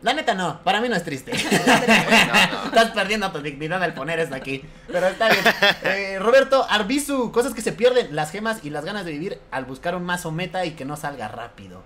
[0.04, 1.32] La neta no, para mí no es triste.
[1.66, 2.64] no.
[2.66, 4.62] Estás perdiendo tu dignidad al poner esto aquí.
[4.86, 5.42] Pero está bien.
[5.82, 9.64] Eh, Roberto Arbizu, cosas que se pierden, las gemas y las ganas de vivir al
[9.64, 11.82] buscar un mazo meta y que no salga rápido.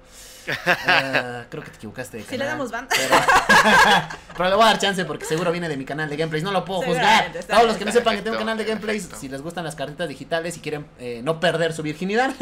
[0.50, 2.18] Eh, creo que te equivocaste.
[2.18, 2.88] de Si le canal, damos ban.
[2.88, 3.14] Pero,
[4.36, 6.44] pero le voy a dar chance porque seguro viene de mi canal de gameplays.
[6.44, 7.32] No lo puedo juzgar.
[7.46, 9.20] Todos los que no sepan que tengo un canal de gameplays, perfecto.
[9.20, 12.32] si les gustan las cartitas digitales y quieren eh, no perder su virginidad,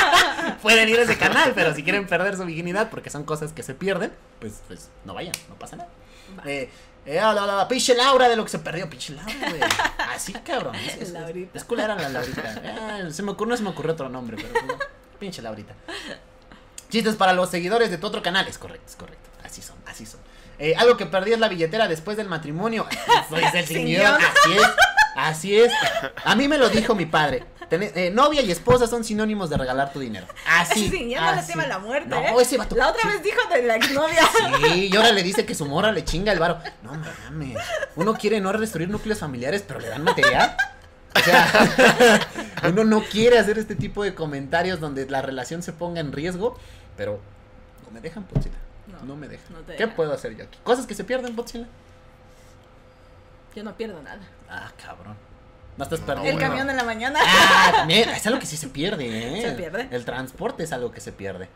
[0.62, 1.52] pueden ir a ese canal.
[1.54, 5.14] Pero si quieren perder su virginidad porque son cosas que se pierden, pues, pues no
[5.14, 5.90] vayan, no pasa nada.
[6.44, 6.68] Eh,
[7.06, 9.60] eh, la, la, la, pinche Laura de lo que se perdió, pinche Laura, güey.
[10.14, 10.74] Así, cabrón.
[10.74, 11.14] Es, es,
[11.52, 13.00] es culera la Laurita.
[13.04, 14.78] Eh, se me ocurrió, no se me ocurrió otro nombre, pero
[15.18, 15.74] pinche Laurita.
[16.88, 18.46] Chistes para los seguidores de tu otro canal.
[18.48, 19.30] Es correcto, es correcto.
[19.44, 20.20] Así son, así son.
[20.58, 22.86] Eh, algo que perdí es la billetera después del matrimonio.
[23.28, 24.18] Soy el señor.
[24.20, 24.66] Así es.
[25.16, 25.72] Así es.
[26.24, 27.44] A mí me lo dijo mi padre.
[27.70, 30.26] Eh, novia y esposa son sinónimos de regalar tu dinero.
[30.46, 30.88] Así.
[30.94, 32.08] Sí, ya no le tema la muerte.
[32.08, 32.34] No, ¿eh?
[32.42, 32.76] ese vato.
[32.76, 33.08] La otra sí.
[33.08, 34.20] vez dijo de la exnovia.
[34.60, 36.60] Sí, y ahora le dice que su morra le chinga el varo.
[36.82, 37.58] No mames.
[37.96, 40.56] Uno quiere no destruir núcleos familiares, pero le dan material.
[41.14, 42.20] O sea,
[42.68, 46.58] uno no quiere hacer este tipo de comentarios donde la relación se ponga en riesgo,
[46.96, 47.20] pero
[47.84, 48.56] no me dejan, Potzilla.
[48.86, 49.52] No, No, me dejan.
[49.52, 49.96] no te ¿Qué dejan.
[49.96, 50.58] puedo hacer yo aquí?
[50.64, 51.66] Cosas que se pierden, Potzilla.
[53.54, 54.20] Yo no pierdo nada.
[54.50, 55.16] Ah, cabrón.
[55.76, 56.30] No estás perdiendo.
[56.30, 57.18] El camión en la mañana.
[57.22, 59.06] Ah, también, es algo que sí se pierde,
[59.38, 59.42] ¿eh?
[59.42, 59.88] Se pierde.
[59.90, 61.48] El transporte es algo que se pierde.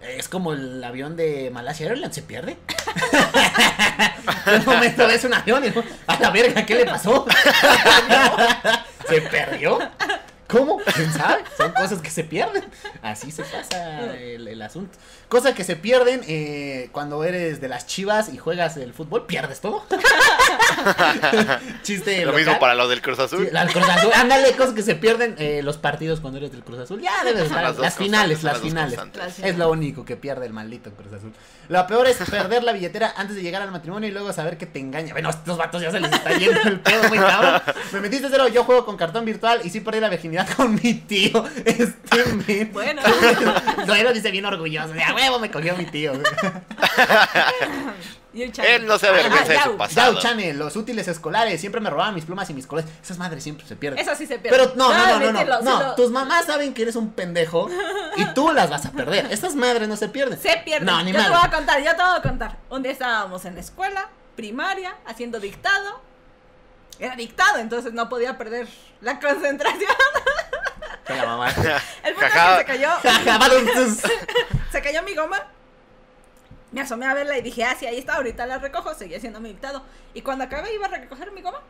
[0.00, 2.56] Es como el avión de Malasia Airlines, se pierde.
[4.46, 5.72] De un momento ves un avión y
[6.06, 7.26] a la verga, ¿qué le pasó?
[9.08, 9.78] ¿Se perdió?
[10.46, 10.78] ¿Cómo?
[10.94, 11.44] ¿Quién sabe?
[11.56, 12.64] Son cosas que se pierden.
[13.02, 14.98] Así se pasa el, el asunto.
[15.30, 19.60] Cosas que se pierden eh, cuando eres de las chivas y juegas el fútbol, pierdes
[19.60, 19.84] todo.
[21.82, 22.20] Chiste.
[22.20, 22.40] Lo local.
[22.40, 23.44] mismo para los del Cruz Azul.
[23.46, 24.10] Sí, la del Cruz Azul.
[24.12, 27.00] Ándale, cosas que se pierden eh, los partidos cuando eres del Cruz Azul.
[27.00, 27.62] Ya debes estar.
[27.62, 28.98] Las Las, finales, las las finales.
[28.98, 29.38] constantes.
[29.38, 31.32] Las Es lo único que pierde el maldito Cruz Azul.
[31.68, 34.66] Lo peor es perder la billetera antes de llegar al matrimonio y luego saber que
[34.66, 35.12] te engaña.
[35.12, 37.62] Bueno, a estos vatos ya se les está yendo el pedo muy cabrón.
[37.92, 40.94] Me metiste cero, yo juego con cartón virtual y sí perdí la virginidad con mi
[40.94, 41.44] tío.
[41.64, 42.72] Este men.
[42.72, 43.02] Bueno.
[43.86, 44.92] Zoero dice bien orgulloso.
[44.92, 46.12] De a huevo me cogió mi tío.
[48.32, 50.12] Él no se avergüenza de su pasado.
[50.12, 51.60] Yao Channel, los útiles escolares.
[51.60, 52.88] Siempre me robaban mis plumas y mis colores.
[53.02, 53.98] Esas madres siempre se pierden.
[54.00, 54.56] Eso sí se pierde.
[54.56, 55.80] Pero no, no, no, no, no, no.
[55.80, 57.68] lo- Tus mamás saben que eres un pendejo
[58.16, 59.26] y tú las vas a perder.
[59.32, 60.38] Estas madres no se pierden.
[60.40, 60.86] Se pierde.
[60.86, 61.36] No, ni yo te madre.
[61.36, 62.56] voy a contar, yo te voy a contar.
[62.70, 66.00] Un día estábamos en la escuela, primaria, haciendo dictado.
[67.00, 68.68] era dictado, entonces no podía perder
[69.00, 69.90] la concentración.
[71.10, 71.48] Te la mamá.
[72.04, 72.90] El punto es que se cayó,
[74.72, 75.46] se cayó mi goma.
[76.72, 79.40] Me asomé a verla y dije, ah, sí, ahí está, ahorita la recojo, seguía haciendo
[79.40, 79.82] mi dictado.
[80.14, 81.60] Y cuando acabé iba a recoger mi goma,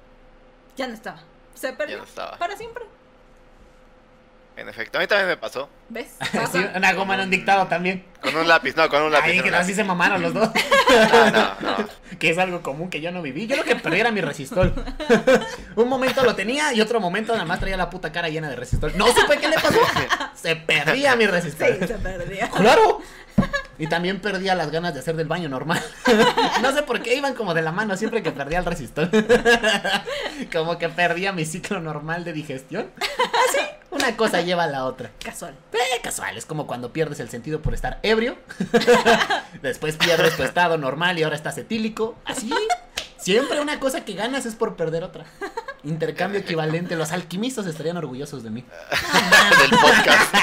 [0.76, 1.22] ya no estaba.
[1.54, 1.98] Se perdió.
[1.98, 2.36] no estaba.
[2.36, 2.84] Para siempre.
[4.60, 5.70] En efecto, a mí también me pasó.
[5.88, 6.08] ¿Ves?
[6.52, 8.04] Sí, una goma en un dictado también.
[8.20, 9.30] Con un lápiz, no, con un lápiz.
[9.30, 10.50] Ay, que un así se mamaron los dos.
[10.90, 11.88] No, no, no.
[12.18, 13.46] que es algo común que yo no viví.
[13.46, 14.74] Yo lo que perdí era mi resistol.
[15.76, 18.56] Un momento lo tenía y otro momento nada más traía la puta cara llena de
[18.56, 18.92] resistol.
[18.96, 19.78] No supe qué le pasó.
[20.34, 21.78] Se perdía mi Sí, resistol.
[21.78, 22.50] se perdió.
[22.50, 23.00] Claro.
[23.80, 25.82] Y también perdía las ganas de hacer del baño normal.
[26.60, 29.10] No sé por qué iban como de la mano siempre que perdía el resistol.
[30.52, 32.90] Como que perdía mi ciclo normal de digestión.
[32.98, 35.10] Así, una cosa lleva a la otra.
[35.24, 35.54] Casual.
[35.72, 38.36] Eh, casual, es como cuando pierdes el sentido por estar ebrio.
[39.62, 42.18] Después pierdes tu estado normal y ahora estás etílico.
[42.26, 42.52] Así.
[43.16, 45.24] Siempre una cosa que ganas es por perder otra.
[45.84, 46.96] Intercambio equivalente.
[46.96, 48.64] Los alquimistas estarían orgullosos de mí.
[49.60, 50.34] Del podcast.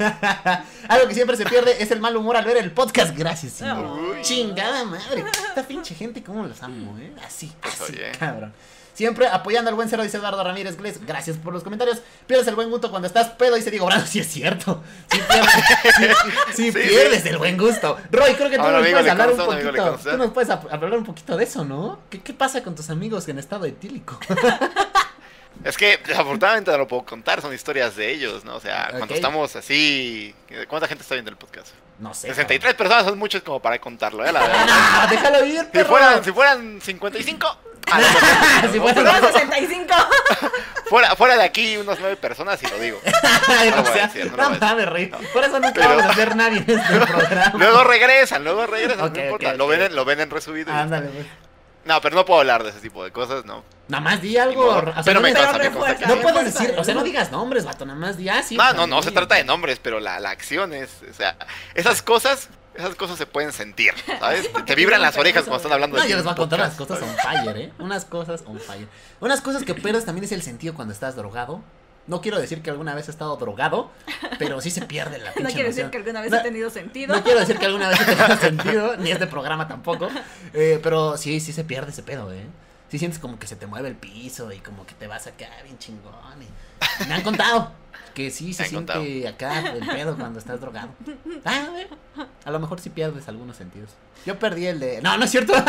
[0.88, 3.16] Algo que siempre se pierde es el mal humor al ver el podcast.
[3.16, 3.98] Gracias, señor.
[3.98, 4.22] Uy.
[4.22, 5.24] Chingada madre.
[5.48, 7.12] Esta pinche gente, cómo los amo, ¿eh?
[7.26, 8.12] Así, así, oye.
[8.18, 8.52] cabrón.
[8.92, 11.00] Siempre apoyando al buen cero, dice Eduardo Ramírez Gles.
[11.06, 12.02] Gracias por los comentarios.
[12.26, 14.02] Pierdes el buen gusto cuando estás pedo, dice Diego Bravo.
[14.06, 14.82] Sí, es cierto.
[15.10, 15.54] Sí, pierdes,
[15.96, 17.28] sí, sí Sí, pierdes sí.
[17.28, 17.96] el buen gusto.
[18.10, 19.98] Roy, creo que tú nos puedes hablar un consta, poquito.
[20.10, 22.00] Tú nos puedes hablar un poquito de eso, ¿no?
[22.10, 24.18] ¿Qué, qué pasa con tus amigos en estado etílico?
[25.64, 28.56] Es que desafortunadamente no lo puedo contar, son historias de ellos, ¿no?
[28.56, 30.34] O sea, cuando estamos así.
[30.68, 31.68] ¿Cuánta gente está viendo el podcast?
[31.98, 32.28] No sé.
[32.28, 34.32] 63 personas son muchos como para contarlo, ¿eh?
[34.32, 34.56] La verdad.
[34.68, 35.88] Ah, déjalo ir, Si perro.
[35.90, 37.58] fueran, si fueran 55.
[37.92, 38.06] ah, no,
[38.66, 39.94] no, Si no, fueran- fuera, Pero 65.
[40.88, 42.98] fuera, fuera de aquí unas nueve personas y lo digo.
[43.70, 45.06] No lo voy a decir, no no mames, Rey.
[45.08, 47.52] Por eso Pero- vamos a hacer nadie en este programa.
[47.58, 49.52] Luego regresan, luego regresan, Ok, no importa.
[49.54, 49.70] Lo, ok.
[49.70, 50.72] ven en, lo ven en resubido.
[50.72, 51.26] Ándale, pues.
[51.84, 53.62] No, pero no puedo hablar de ese tipo de cosas, no.
[53.90, 54.66] Nada más di algo.
[54.66, 55.70] o sea, Pero no, me consta, me
[56.14, 58.56] no puedes decir, o sea, no digas nombres, vato, nada más di así.
[58.56, 61.36] No, no, no se trata de nombres, pero la, la acción es, o sea,
[61.74, 64.48] esas cosas, esas cosas se pueden sentir, ¿sabes?
[64.64, 66.74] Te vibran las orejas cuando están hablando No, de yo les voy a contar las
[66.76, 67.72] podcast, cosas on fire, ¿eh?
[67.78, 68.86] Unas cosas on fire.
[69.20, 71.62] Unas cosas que pierdes también es el sentido cuando estás drogado.
[72.06, 73.90] No quiero decir que alguna vez he estado drogado,
[74.38, 76.70] pero sí se pierde la pinche No quiere decir que alguna vez No- ha tenido
[76.70, 77.14] sentido.
[77.14, 80.08] No quiero decir que alguna vez he tenido sentido, ni este programa tampoco.
[80.54, 82.46] eh, pero sí, sí se pierde ese pedo, ¿eh?
[82.90, 85.46] Sí sientes como que se te mueve el piso y como que te vas acá
[85.64, 86.12] bien chingón.
[86.42, 87.72] y- Me han contado
[88.14, 89.28] que sí se siente contado.
[89.28, 90.88] acá el pedo cuando estás drogado.
[91.44, 91.88] Ah, a ver,
[92.44, 93.90] a lo mejor sí pierdes algunos sentidos.
[94.26, 95.00] Yo perdí el de...
[95.02, 95.52] No, no es cierto.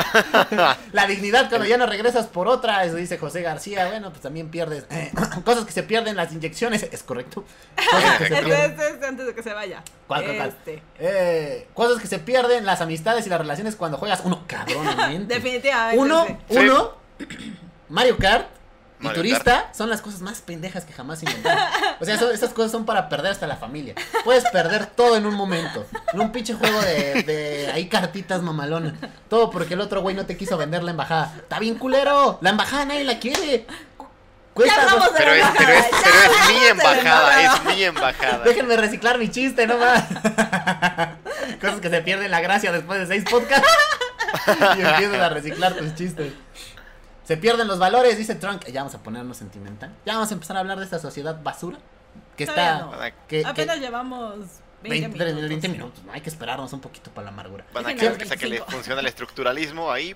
[0.92, 3.86] La dignidad cuando ya no regresas por otra, eso dice José García.
[3.88, 5.12] Bueno, pues también pierdes eh,
[5.44, 7.44] cosas que se pierden, las inyecciones, es correcto.
[7.90, 8.80] Cosas que se pierden.
[8.80, 9.82] este, antes de que se vaya.
[10.06, 10.48] ¿Cuál, cuál, cuál?
[10.48, 10.82] Este.
[10.98, 15.34] Eh, cosas que se pierden, las amistades y las relaciones cuando juegas uno, cabronamente.
[15.34, 16.00] Definitivamente.
[16.00, 16.26] Uno.
[16.26, 16.58] Sí.
[16.58, 16.92] uno,
[17.88, 18.61] Mario Kart
[19.02, 21.62] y turista son las cosas más pendejas que jamás inventaron.
[22.00, 23.94] O sea, eso- esas cosas son para perder hasta la familia.
[24.24, 25.86] Puedes perder todo en un momento.
[26.12, 28.94] En un pinche juego de, de ahí cartitas mamalona.
[29.28, 31.32] Todo porque el otro güey no te quiso vender la embajada.
[31.36, 32.38] Está bien culero.
[32.40, 33.66] La embajada nadie la quiere.
[34.54, 38.38] Cuesta dos- Pero es, pero es, pero ya es mi embajada, es mi embajada.
[38.44, 40.04] Déjenme reciclar mi chiste, no más.
[41.60, 43.66] Cosas que se pierden la gracia después de seis podcasts.
[44.76, 46.32] y empiezas a reciclar tus chistes.
[47.32, 48.66] Se pierden los valores, dice Trunk.
[48.66, 49.90] Ya vamos a ponernos sentimental.
[50.04, 51.78] Ya vamos a empezar a hablar de esta sociedad basura.
[52.36, 52.80] Que está.
[52.80, 52.92] no.
[53.00, 54.34] Que, que- Apenas llevamos
[54.82, 55.48] 20, 20, minutos.
[55.48, 56.04] 20 minutos.
[56.04, 56.12] ¿no?
[56.12, 57.64] Hay que esperarnos un poquito para la amargura.
[57.72, 58.70] van a que saque le 25.
[58.70, 60.14] funciona el estructuralismo ahí.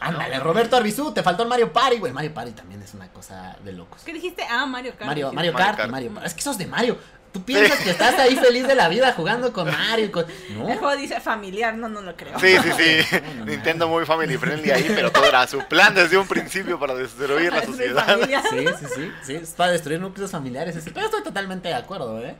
[0.00, 2.10] Ándale, Roberto Arbizú, te faltó el Mario Party, güey.
[2.10, 4.00] Mario Party también es una cosa de locos.
[4.02, 4.42] ¿Qué dijiste?
[4.48, 5.04] Ah, Mario Kart.
[5.08, 5.26] Mario.
[5.34, 5.90] Mario Mario Kart, y Kart.
[5.90, 6.26] Mario Party.
[6.26, 6.98] Es que sos de Mario.
[7.32, 10.10] Tú piensas que estás ahí feliz de la vida jugando con Mario.
[10.48, 12.38] El juego dice familiar, no, no lo creo.
[12.40, 13.20] Sí, sí, sí.
[13.20, 16.78] No, no, Nintendo muy family friendly ahí, pero todo era su plan desde un principio
[16.78, 18.18] para destruir la sociedad.
[18.50, 20.76] Sí, sí, sí, sí, es para destruir núcleos familiares.
[20.92, 22.34] Pero estoy totalmente de acuerdo, ¿eh?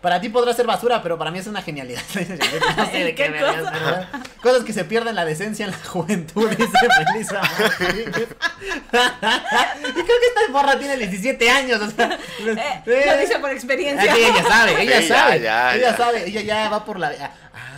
[0.00, 2.00] Para ti podrá ser basura, pero para mí es una genialidad.
[2.76, 3.70] no sé de qué, ¿Qué cosa?
[3.70, 4.08] ¿verdad?
[4.42, 8.06] Cosas que se pierden la decencia en la juventud, dice Melissa Martínez.
[8.90, 12.18] y creo que esta morra tiene 17 años, o sea.
[12.46, 14.14] Eh, eh, lo dice por experiencia.
[14.14, 15.40] sí, ella sabe, ella Sí, ya, sabe.
[15.40, 15.96] ya, ella ya.
[15.96, 17.08] sabe, ella ya va por la.
[17.54, 17.69] Ah,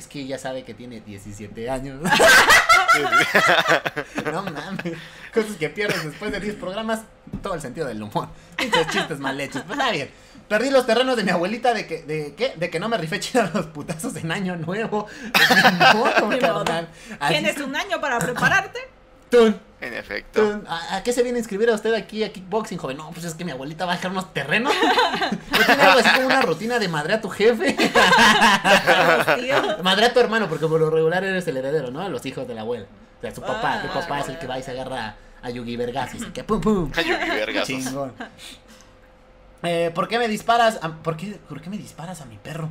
[0.00, 2.00] es que ella sabe que tiene 17 años.
[4.32, 4.94] No mames.
[5.32, 7.02] Cosas que pierdes después de 10 programas.
[7.40, 8.28] Todo el sentido del humor.
[8.58, 9.62] Muchos chistes mal hechos.
[9.64, 10.10] Pues está bien.
[10.48, 12.54] Perdí los terrenos de mi abuelita de que, de qué?
[12.56, 15.06] De que no me rifé chido los putazos en año nuevo.
[15.94, 16.66] Modo.
[17.20, 18.80] Así Tienes un año para prepararte.
[19.30, 20.62] tun, En efecto.
[20.68, 22.98] ¿A, a qué se viene a inscribir a usted aquí a Kickboxing, joven?
[22.98, 24.72] No, pues es que mi abuelita va a dejar unos terrenos.
[25.50, 27.76] ¿No tiene algo así como una rutina de madre a tu jefe?
[29.82, 32.08] Madre a tu hermano, porque por lo regular eres el heredero, ¿no?
[32.08, 32.86] Los hijos de la abuela.
[33.18, 35.14] O sea, su papá, Ah, su papá ah, es el que va y se agarra
[35.42, 36.90] a Yugi Vergas y se que pum pum.
[36.96, 37.66] Ay, Yugi vergazos.
[37.68, 38.12] Chingón.
[39.62, 40.78] Eh, ¿Por qué me disparas?
[40.82, 42.68] a- ¿por, qué, ¿Por qué me disparas a mi perro?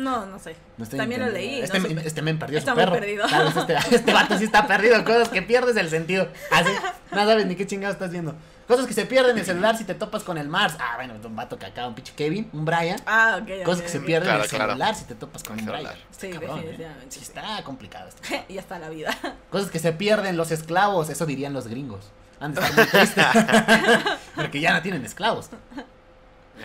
[0.00, 0.56] No, no sé.
[0.78, 1.60] No estoy También lo leí.
[1.60, 2.06] Este, no supe.
[2.06, 2.92] este men perdió Está su perro.
[2.92, 3.24] perdido.
[3.26, 5.04] Vez este, este vato sí está perdido.
[5.04, 6.28] Cosas que pierdes el sentido.
[6.50, 6.70] Así.
[7.12, 8.34] No sabes ni qué chingado estás viendo.
[8.66, 10.76] Cosas que se pierden en el celular si te topas con el Mars.
[10.78, 13.00] Ah, bueno, un vato que acá, un pinche Kevin, un Brian.
[13.04, 13.64] Ah, ok.
[13.64, 14.72] Cosas ok, que se pierden en Claro, el claro.
[14.72, 15.92] celular si te topas con El un celular.
[15.94, 16.08] Brian.
[16.16, 16.62] Sí, Está cabrón, ¿eh?
[16.62, 17.24] definitivamente, Sí, sí.
[17.26, 18.22] está complicado esto.
[18.48, 19.16] y hasta la vida.
[19.50, 22.12] Cosas que se pierden los esclavos, eso dirían los gringos.
[22.38, 23.26] Han de estar muy tristes.
[24.36, 25.50] Porque ya no tienen esclavos.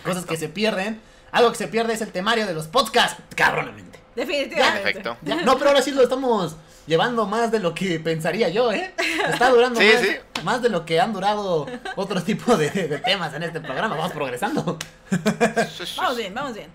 [0.03, 1.01] Cosas que se pierden.
[1.35, 3.21] Algo que se pierde es el temario de los podcasts.
[3.35, 3.99] Cabronamente.
[4.15, 4.81] Definitivamente.
[4.81, 5.17] Perfecto.
[5.21, 6.55] Ya, no, pero ahora sí lo estamos
[6.87, 8.93] llevando más de lo que pensaría yo, ¿eh?
[9.27, 10.15] Está durando Sí, más, sí.
[10.43, 11.65] más de lo que han durado
[11.97, 13.97] otro tipo de, de temas en este programa.
[13.97, 14.79] Vamos progresando.
[15.97, 16.69] Vamos bien, vamos bien.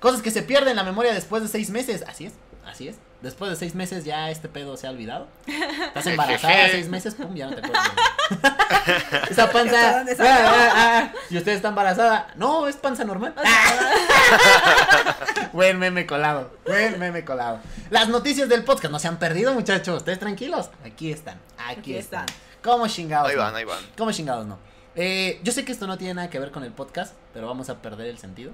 [0.00, 2.02] Cosas que se pierden en la memoria después de seis meses.
[2.08, 2.32] Así es,
[2.64, 2.96] así es.
[3.20, 5.26] Después de seis meses ya este pedo se ha olvidado.
[5.46, 7.90] Estás embarazada seis meses, pum, ya no te acuerdas.
[9.30, 9.92] Esa ¿Hasta panza.
[9.98, 10.32] dónde ah, salió?
[10.32, 12.28] ah, ah, y usted está embarazada.
[12.36, 13.34] No, es panza normal.
[15.52, 16.52] Buen meme colado.
[16.64, 17.58] Buen meme colado.
[17.90, 19.98] Las noticias del podcast no se han perdido, muchachos.
[19.98, 20.70] Ustedes tranquilos.
[20.84, 21.40] Aquí están.
[21.58, 22.26] Aquí, Aquí están.
[22.26, 22.36] están.
[22.62, 23.30] ¿Cómo chingados?
[23.30, 23.42] Ahí no?
[23.42, 23.78] van, ahí van.
[23.96, 24.58] ¿Cómo chingados no?
[24.94, 27.68] Eh, yo sé que esto no tiene nada que ver con el podcast, pero vamos
[27.70, 28.52] a perder el sentido.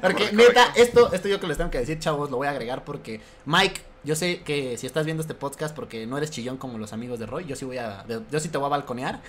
[0.00, 2.84] Porque neta, esto, esto yo que les tengo que decir, chavos, lo voy a agregar
[2.84, 6.78] porque Mike, yo sé que si estás viendo este podcast porque no eres chillón como
[6.78, 9.20] los amigos de Roy, yo sí voy a, yo sí te voy a balconear.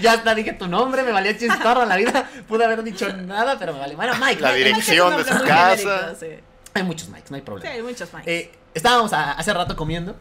[0.00, 3.72] Ya hasta dije tu nombre, me valía chistorro la vida, pude haber dicho nada, pero
[3.72, 3.94] me vale.
[3.96, 5.76] Bueno, Mike, La Mike, dirección de su casa.
[5.76, 6.26] genérico, Sí.
[6.74, 7.70] hay muchos Mikes, no hay Sí, problema.
[7.74, 8.08] hay muchos.
[8.26, 10.14] Eh, estábamos a- hace rato comiendo,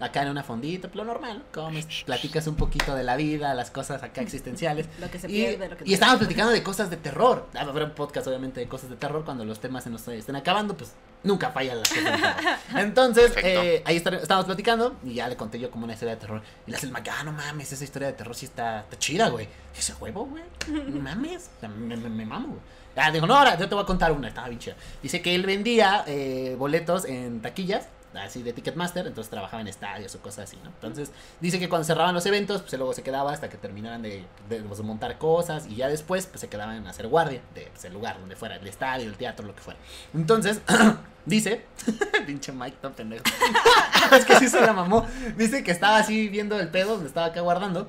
[0.00, 4.02] acá en una fondita, lo normal, comes, platicas un poquito de la vida, las cosas
[4.02, 4.86] acá existenciales.
[4.98, 7.46] Lo que se y, pierde, lo que y estábamos platicando de cosas de terror.
[7.54, 9.24] Ah, Va a haber un podcast, obviamente, de cosas de terror.
[9.24, 12.20] Cuando los temas se nos estén acabando, pues nunca fallan las cosas de.
[12.80, 16.20] Entonces, eh, ahí está- estábamos platicando y ya le conté yo como una historia de
[16.20, 16.42] terror.
[16.66, 18.98] Y le hace el Mike, ah, no mames, esa historia de terror sí está, está
[18.98, 19.48] chida, güey.
[19.74, 22.60] Y ese huevo, güey, no mames, me, me, me mamo, güey.
[22.96, 24.74] Ah, digo, no, ahora yo te voy a contar una, estaba bien chida.
[25.02, 30.14] Dice que él vendía eh, boletos en taquillas, así de Ticketmaster, entonces trabajaba en estadios
[30.14, 30.70] o cosas así, ¿no?
[30.70, 34.24] Entonces, dice que cuando cerraban los eventos, pues luego se quedaba hasta que terminaran de,
[34.48, 37.84] de, pues, montar cosas y ya después, pues se quedaban a hacer guardia de pues,
[37.84, 39.78] el lugar donde fuera, el estadio, el teatro, lo que fuera.
[40.14, 40.60] Entonces,
[41.26, 41.64] dice,
[42.26, 43.24] pinche Mike, tan pendejo.
[44.12, 45.06] es que sí se la mamó.
[45.36, 47.88] Dice que estaba así viendo el pedo donde estaba acá guardando.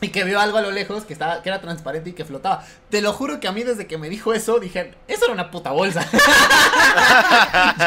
[0.00, 2.64] Y que vio algo a lo lejos que estaba, que era transparente y que flotaba.
[2.88, 5.50] Te lo juro que a mí desde que me dijo eso, dije, eso era una
[5.50, 6.06] puta bolsa.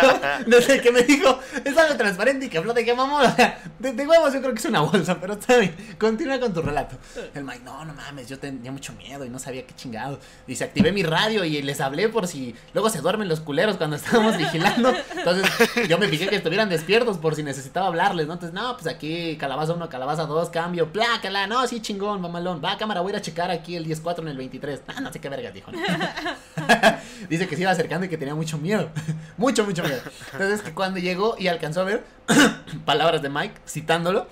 [0.01, 3.25] Yo, desde que me dijo, es algo transparente y que flota, y que mamón.
[3.25, 5.75] O sea, de, de huevos yo creo que es una bolsa, pero está bien.
[5.99, 6.97] Continúa con tu relato.
[7.33, 10.19] El Mike, no, no mames, yo tenía mucho miedo y no sabía qué chingado.
[10.47, 13.95] Dice, activé mi radio y les hablé por si luego se duermen los culeros cuando
[13.95, 14.93] estábamos vigilando.
[15.15, 15.49] Entonces,
[15.87, 18.33] yo me fijé que estuvieran despiertos por si necesitaba hablarles, ¿no?
[18.33, 22.61] Entonces, no, pues aquí calabaza 1, calabaza 2, cambio, plácala, no, sí, chingón, mamalón.
[22.63, 24.81] Va, cámara, voy a ir a checar aquí el 10-4 en el 23.
[24.87, 25.71] Ah, no sé qué vergas dijo.
[25.71, 25.79] ¿no?
[27.29, 28.89] Dice que se iba acercando y que tenía mucho miedo.
[29.37, 30.01] mucho, mucho miedo.
[30.31, 32.03] Entonces, que cuando llegó y alcanzó a ver
[32.85, 34.27] palabras de Mike citándolo,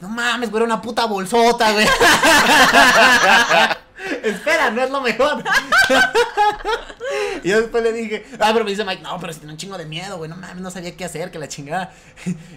[0.00, 1.86] no mames, güey, era una puta bolsota, güey.
[4.22, 5.44] Espera, no es lo mejor.
[7.44, 9.58] y yo después le dije, ah, pero me dice Mike, no, pero si tiene un
[9.58, 11.92] chingo de miedo, güey, no mames, no sabía qué hacer, que la chingada.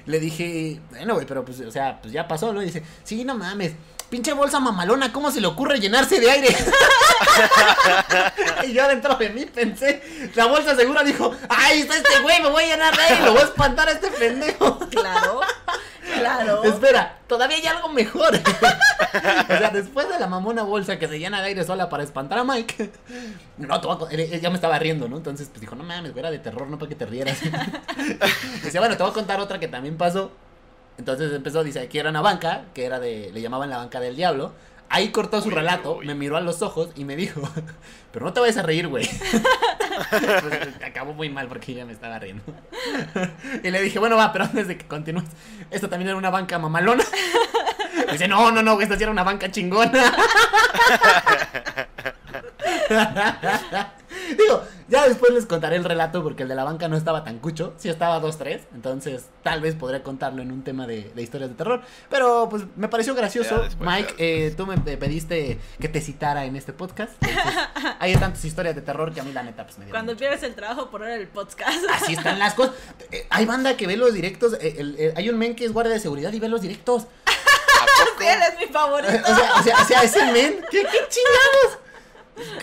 [0.05, 2.63] le dije, bueno, güey, pero pues, o sea, pues ya pasó, ¿no?
[2.63, 3.73] Y dice, sí, no mames,
[4.09, 6.55] pinche bolsa mamalona, ¿cómo se le ocurre llenarse de aire?
[8.67, 12.49] y yo dentro de mí pensé, la bolsa segura dijo, ay, está este güey, me
[12.49, 14.79] voy a llenar de aire, lo voy a espantar a este pendejo.
[14.89, 15.41] Claro,
[16.17, 16.63] claro.
[16.63, 18.35] Espera, todavía hay algo mejor.
[18.35, 22.39] o sea, después de la mamona bolsa que se llena de aire sola para espantar
[22.39, 22.91] a Mike.
[23.57, 25.17] No, te voy a él ya me estaba riendo, ¿no?
[25.17, 27.37] Entonces, pues dijo, no mames, era de terror, no para que te rieras.
[28.63, 30.31] Decía, bueno, te voy a contar otra que también pasó.
[30.97, 34.15] Entonces empezó, dice, aquí era una banca, que era de, le llamaban la banca del
[34.15, 34.53] diablo.
[34.87, 36.05] Ahí cortó su Uy, relato, uy.
[36.05, 37.41] me miró a los ojos y me dijo,
[38.11, 39.09] pero no te vayas a reír, güey.
[40.09, 42.43] Pues, acabó muy mal porque ya me estaba riendo.
[43.63, 45.25] y le dije, bueno, va, pero antes de que continúes,
[45.71, 47.03] esto también era una banca mamalona.
[48.11, 50.13] Dice, no, no, no, esta sí era una banca chingona.
[54.37, 57.39] Digo, ya después les contaré el relato porque el de la banca no estaba tan
[57.39, 61.49] cucho, sí estaba 2-3, entonces tal vez podré contarlo en un tema de, de historias
[61.49, 63.59] de terror, pero pues me pareció gracioso.
[63.61, 67.53] Después, Mike, eh, tú me pe- pediste que te citara en este podcast, entonces,
[67.99, 70.19] hay tantas historias de terror que a mí la neta pues me dio Cuando mucho.
[70.19, 71.83] pierdes el trabajo por ver el podcast.
[71.93, 72.73] Así están las cosas.
[73.11, 75.73] Eh, hay banda que ve los directos, eh, el- eh, hay un men que es
[75.73, 77.07] guardia de seguridad y ve los directos.
[78.19, 79.13] Sí, él es mi favorito.
[79.13, 81.79] O sea, o sea, o sea, ese men, ¿qué, qué chingados?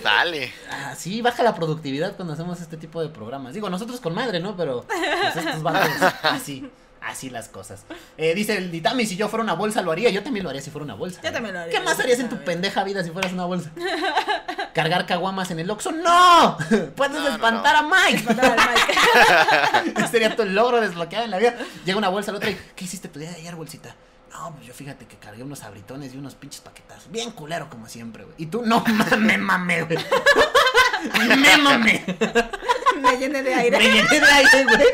[0.02, 0.52] Dale.
[0.70, 3.54] Ah, sí, baja la productividad cuando hacemos este tipo de programas.
[3.54, 4.56] Digo, nosotros con madre, ¿no?
[4.56, 5.88] Pero pues estos bandos
[6.22, 6.68] así.
[7.00, 7.82] Así las cosas.
[8.16, 10.10] Eh, dice el Ditami, si yo fuera una bolsa lo haría.
[10.10, 11.20] Yo también lo haría si fuera una bolsa.
[11.20, 11.32] Yo ¿eh?
[11.32, 13.72] también lo haría, ¿Qué más harías en tu pendeja vida si fueras una bolsa?
[14.72, 15.90] ¿Cargar caguamas en el Oxxo?
[15.90, 16.56] ¡No!
[16.96, 18.22] Puedes No, no, espantar a Mike.
[18.22, 20.00] Matar al Mike.
[20.00, 21.56] Ese sería tu logro desbloqueado en la vida.
[21.84, 23.96] Llega una bolsa al otro y, ¿qué hiciste tu día de ayer, bolsita?
[24.32, 27.10] No, pues yo fíjate que cargué unos abritones y unos pinches paquetazos.
[27.10, 28.34] Bien culero como siempre, güey.
[28.38, 29.98] Y tú, no mames, mame, güey.
[31.36, 32.04] Me mame.
[33.02, 33.78] Me llené de aire.
[33.78, 34.86] Me llené de aire, güey.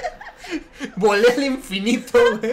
[0.97, 2.53] Volé al infinito, güey.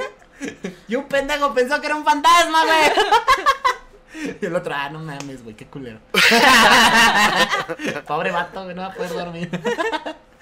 [0.87, 4.35] Y un pendejo pensó que era un fantasma, güey.
[4.41, 5.99] Y el otro, ah, no mames, güey, qué culero.
[8.05, 9.49] Pobre vato, güey, no va a poder dormir.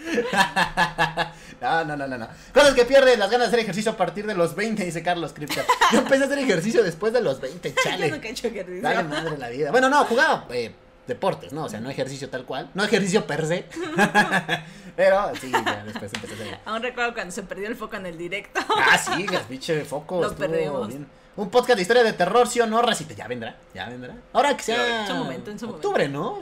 [1.62, 2.28] No, no, no, no, no.
[2.54, 5.32] Cosas que pierden las ganas de hacer ejercicio a partir de los 20, dice Carlos
[5.32, 5.64] Cripta.
[5.94, 8.12] Yo empecé a hacer ejercicio después de los 20, Yo chale.
[8.12, 8.82] nunca he hecho ejercicio.
[8.82, 9.72] Dale madre la vida.
[9.72, 10.76] Bueno, no, jugaba eh,
[11.08, 11.64] deportes, ¿no?
[11.64, 12.70] O sea, no ejercicio tal cual.
[12.74, 13.66] No ejercicio per se.
[14.98, 16.60] Pero sí, ya después empecé a hacer.
[16.66, 18.60] Aún recuerdo cuando se perdió el foco en el directo.
[18.70, 20.22] Ah, sí, gas, pinche foco.
[20.22, 20.90] Lo perdimos.
[20.90, 21.08] bien.
[21.38, 23.14] Un podcast de historia de terror, sí o no, Racita.
[23.14, 24.14] Ya vendrá, ya vendrá.
[24.34, 25.02] Ahora que sea.
[25.02, 26.40] En su momento, en su octubre, ¿no?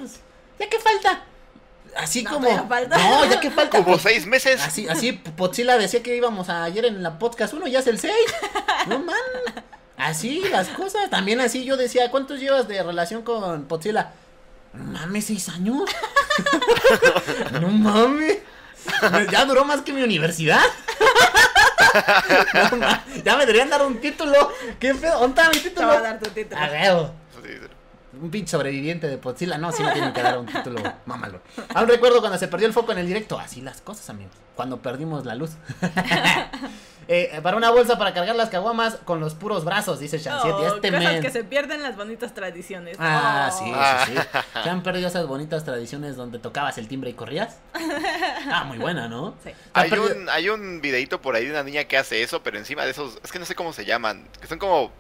[0.60, 1.26] ¿Ya qué falta?
[1.98, 2.50] Así No, como.
[2.50, 3.80] No, ya que falta.
[3.80, 4.62] Hubo seis meses.
[4.62, 8.00] Así, así, Potzilla decía que íbamos a- ayer en la podcast 1, ya es el
[8.00, 8.14] 6.
[8.88, 9.16] No man.
[9.98, 11.10] Así las cosas.
[11.10, 14.12] También así yo decía, ¿cuántos llevas de relación con Potzilla?
[14.74, 15.84] No mames, seis años.
[17.62, 18.38] no mames.
[19.32, 20.62] Ya duró más que mi universidad.
[22.80, 22.88] No
[23.26, 24.50] ya me deberían dar un título.
[24.80, 25.20] ¿Qué pedo?
[25.20, 25.88] ¿Dónde está mi Te título?
[25.90, 26.62] va a dar tu título.
[26.62, 27.14] A huevo.
[28.12, 28.24] Sí, sí.
[28.24, 31.42] Un pinche sobreviviente de Podzilla, no, sí me tienen que dar un título, mámalo.
[31.74, 34.34] Aún recuerdo cuando se perdió el foco en el directo, así las cosas, amigos.
[34.56, 35.52] Cuando perdimos la luz.
[37.08, 40.62] Eh, para una bolsa para cargar las caguamas con los puros brazos, dice Shansietti.
[40.62, 41.22] Oh, este cosas men.
[41.22, 42.96] que se pierden las bonitas tradiciones.
[43.00, 43.58] Ah, Oh.
[43.58, 44.04] sí, Ah.
[44.06, 44.40] sí, sí.
[44.64, 47.58] ¿Se han perdido esas bonitas tradiciones donde tocabas el timbre y corrías?
[48.54, 49.32] Ah, muy buena, ¿no?
[49.44, 49.50] Sí.
[49.50, 52.22] ¿Se han Hay perdido- un, hay un videito por ahí de una niña que hace
[52.24, 54.92] eso, pero encima de esos, es que no sé cómo se llaman, que son como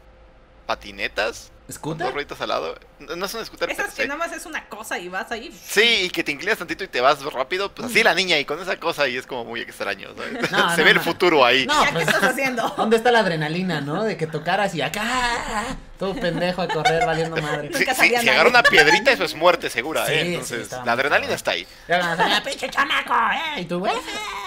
[0.75, 2.05] patinetas, con ¿Scooter?
[2.07, 2.75] dos rueditas al lado.
[2.99, 4.07] No, no son scooter per Esas que se.
[4.07, 5.51] nada más es una cosa y vas ahí.
[5.65, 8.45] Sí, y que te inclinas tantito y te vas rápido, pues así la niña y
[8.45, 10.51] con esa cosa y es como muy extraño, ¿sabes?
[10.51, 11.65] No, se no, ve el futuro ahí.
[11.65, 12.67] No, ¿Ya qué pues, estás haciendo?
[12.77, 14.03] ¿Dónde está la adrenalina, no?
[14.03, 17.69] De que tocaras y acá, todo pendejo a correr valiendo madre.
[17.73, 20.21] Si, Nunca si- agarra una piedrita, eso es muerte segura, Sí, ¿eh?
[20.23, 21.67] sí, Entonces, la adrenalina está ahí.
[21.89, 23.13] "Ah, pinche chamaco,
[23.57, 23.93] eh", Y tú, güey,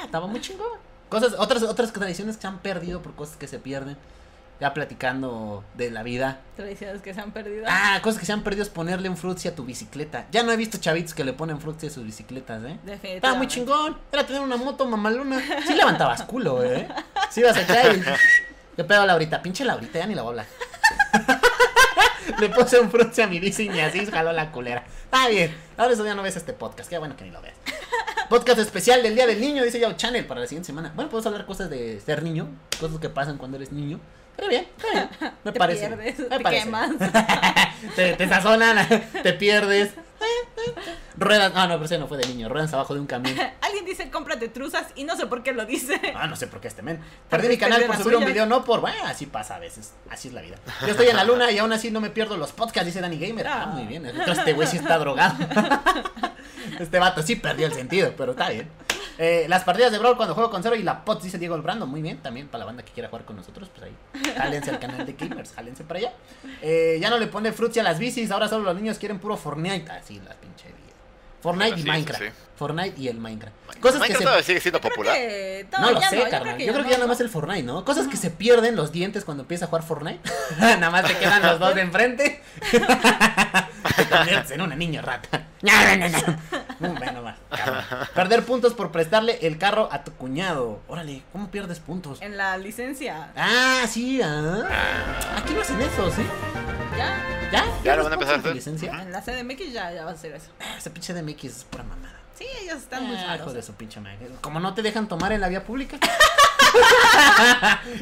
[0.05, 0.79] estaba muy chingón.
[1.09, 3.97] Cosas, otras, otras tradiciones que se han perdido por cosas que se pierden.
[4.61, 6.41] Ya platicando de la vida.
[6.57, 7.65] Tradiciones que se han perdido.
[7.69, 10.27] Ah, cosas que se han perdido es ponerle un frutzi a tu bicicleta.
[10.31, 12.79] Ya no he visto chavitos que le ponen frutzi a sus bicicletas, ¿eh?
[12.85, 13.17] Definitivamente.
[13.17, 13.99] Estaba muy chingón.
[14.13, 15.43] Era tener una moto mamalona.
[15.67, 16.87] Sí levantabas culo, ¿eh?
[17.31, 18.03] Sí ibas acá y...
[18.77, 19.43] ¿Qué pedo, Laurita?
[19.43, 20.47] Pinche Laurita, ya ni la voy a hablar.
[22.39, 24.85] Le puse un frutzi a mi bici y así jaló la culera.
[25.05, 25.55] Está bien.
[25.77, 26.89] Ahora eso ya no ves este podcast.
[26.89, 27.55] Qué bueno que ni lo veas.
[28.29, 30.93] Podcast especial del Día del Niño, dice Yao Channel para la siguiente semana.
[30.95, 32.49] Bueno, podemos hablar cosas de ser niño,
[32.81, 34.01] cosas que pasan cuando eres niño.
[34.37, 35.33] Pero bien, está bien.
[35.45, 35.87] Me te parece.
[35.89, 36.65] pierdes, me te parece.
[36.65, 36.91] quemas.
[37.97, 38.87] te, te sazonan,
[39.23, 39.91] te pierdes.
[41.17, 43.37] Ruedas, ah, no, pero ese no fue de niño, ruedas abajo de un camión.
[43.61, 46.01] Alguien dice cómprate truzas y no sé por qué lo dice.
[46.17, 47.01] Ah, no sé por qué este men.
[47.29, 48.81] Perdí mi canal perdió por las subir un video, no por.
[48.81, 49.93] Bueno, así pasa a veces.
[50.11, 50.57] Así es la vida.
[50.83, 53.19] Yo estoy en la luna y aún así no me pierdo los podcasts, dice Danny
[53.19, 53.47] Gamer.
[53.47, 53.67] Ah, Ah.
[53.67, 54.05] muy bien.
[54.07, 55.35] Este güey sí está drogado.
[56.81, 58.69] Este vato sí perdió el sentido, pero está bien.
[59.19, 61.87] Eh, las partidas de Brawl cuando juego con cero y la POTS, dice Diego Brando.
[61.87, 64.33] Muy bien, también para la banda que quiera jugar con nosotros, pues ahí.
[64.37, 66.13] Jálense al canal de Gamers, jálense para allá.
[66.63, 69.37] Eh, ya no le pone frutzi a las bicis, ahora solo los niños quieren puro
[69.37, 69.91] Fortnite.
[69.93, 70.74] Así la pinche vida.
[71.45, 72.23] Fortnite Sí, y sí, Minecraft.
[72.23, 72.29] sí.
[72.57, 73.55] Fortnite y el Minecraft.
[73.81, 75.15] Cosas que Minecraft se todavía sigue siendo popular.
[75.15, 76.57] que- no, lo sé, yo carnal.
[76.57, 77.85] que yo creo que ya nada más el Fortnite, ¿no?
[77.85, 80.21] Cosas que se pierden los dientes cuando empiezas a jugar Fortnite.
[80.61, 82.43] nada más te quedan los dos de enfrente.
[82.71, 85.47] te conviertes en una niña rata.
[85.63, 86.93] No, no, no, no.
[86.95, 87.35] Bueno.
[88.15, 90.81] Perder puntos por prestarle el carro a tu cuñado.
[90.89, 92.21] Órale, ¿cómo pierdes puntos?
[92.21, 93.31] En la licencia.
[93.37, 94.63] Ah, sí, ah.
[95.37, 96.23] Aquí no hacen eso, ¿sí?
[96.97, 97.17] Ya.
[97.53, 97.65] ¿Ya?
[97.65, 98.57] Ya lo ¿Pierdes van a empezar a en tu hacer.
[98.57, 99.03] licencia?
[99.03, 100.51] En la CDMX ya, ya va a ser eso.
[100.61, 102.14] Ah, ese pinche de MX es pura mamada.
[102.77, 103.55] Están muy Ah, hijo malos.
[103.55, 104.19] de su pinche madre.
[104.41, 105.97] Como no te dejan tomar en la vía pública.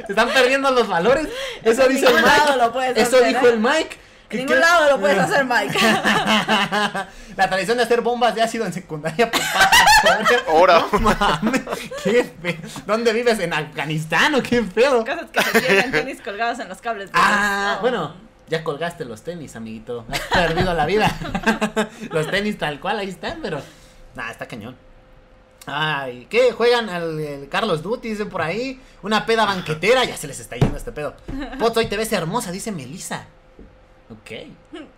[0.07, 1.29] Se están perdiendo los valores.
[1.63, 2.57] Eso dice el Mike.
[2.57, 3.51] lo Eso hacer, dijo ¿eh?
[3.51, 3.99] el Mike.
[4.31, 5.79] En ningún lado lo puedes hacer, Mike.
[7.37, 9.31] La tradición de hacer bombas de ácido en secundaria.
[9.31, 9.43] Pues,
[10.49, 10.87] Ahora.
[10.91, 11.53] No
[12.03, 13.39] qué fe- ¿Dónde vives?
[13.41, 15.05] ¿En Afganistán o qué pedo?
[15.05, 17.13] Cosas que se pierden tenis colgados en los cables.
[17.13, 18.15] de Ah, bueno,
[18.49, 20.07] ya colgaste los tenis, amiguito.
[20.11, 21.15] Has perdido la vida.
[22.11, 23.61] los tenis tal cual, ahí están, pero.
[24.15, 24.77] Nah, está cañón.
[25.67, 26.53] Ay, ¿qué?
[26.53, 28.81] Juegan al el Carlos Duty, dicen por ahí.
[29.03, 31.15] Una peda banquetera, ya se les está yendo este pedo.
[31.59, 33.27] Pots, hoy te ves hermosa, dice Melissa.
[34.11, 34.49] Ok.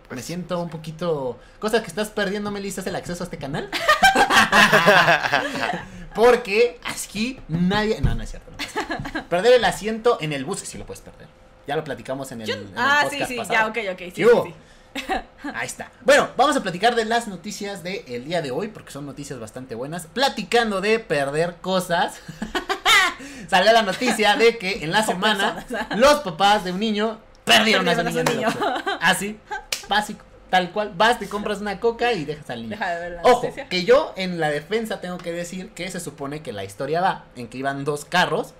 [0.09, 1.39] Me siento un poquito.
[1.59, 3.69] Cosa que estás perdiendo, Melissa, es el acceso a este canal.
[6.15, 8.01] Porque aquí nadie.
[8.01, 8.51] No, no es cierto.
[8.51, 9.27] No.
[9.29, 11.27] Perder el asiento en el bus, sí lo puedes perder.
[11.67, 13.53] Ya lo platicamos en el, en el ah, sí, podcast sí, pasado.
[13.53, 13.99] ya, ok, ok.
[13.99, 14.45] Sí, ¿Qué hubo?
[14.45, 14.55] sí, sí.
[15.53, 15.91] Ahí está.
[16.03, 19.75] Bueno, vamos a platicar de las noticias del día de hoy, porque son noticias bastante
[19.75, 20.07] buenas.
[20.07, 22.15] Platicando de perder cosas.
[23.49, 25.65] Salió la noticia de que en la semana
[25.95, 28.47] los papás de un niño perdieron, a su Perdieron niño.
[28.47, 28.97] a su.
[29.01, 29.39] Así,
[29.87, 30.93] básico, tal cual.
[30.95, 32.71] Vas, te compras una coca y dejas al niño.
[32.71, 33.69] Deja de ver la Ojo, noticia.
[33.69, 37.25] que yo en la defensa tengo que decir que se supone que la historia va
[37.35, 38.53] en que iban dos carros,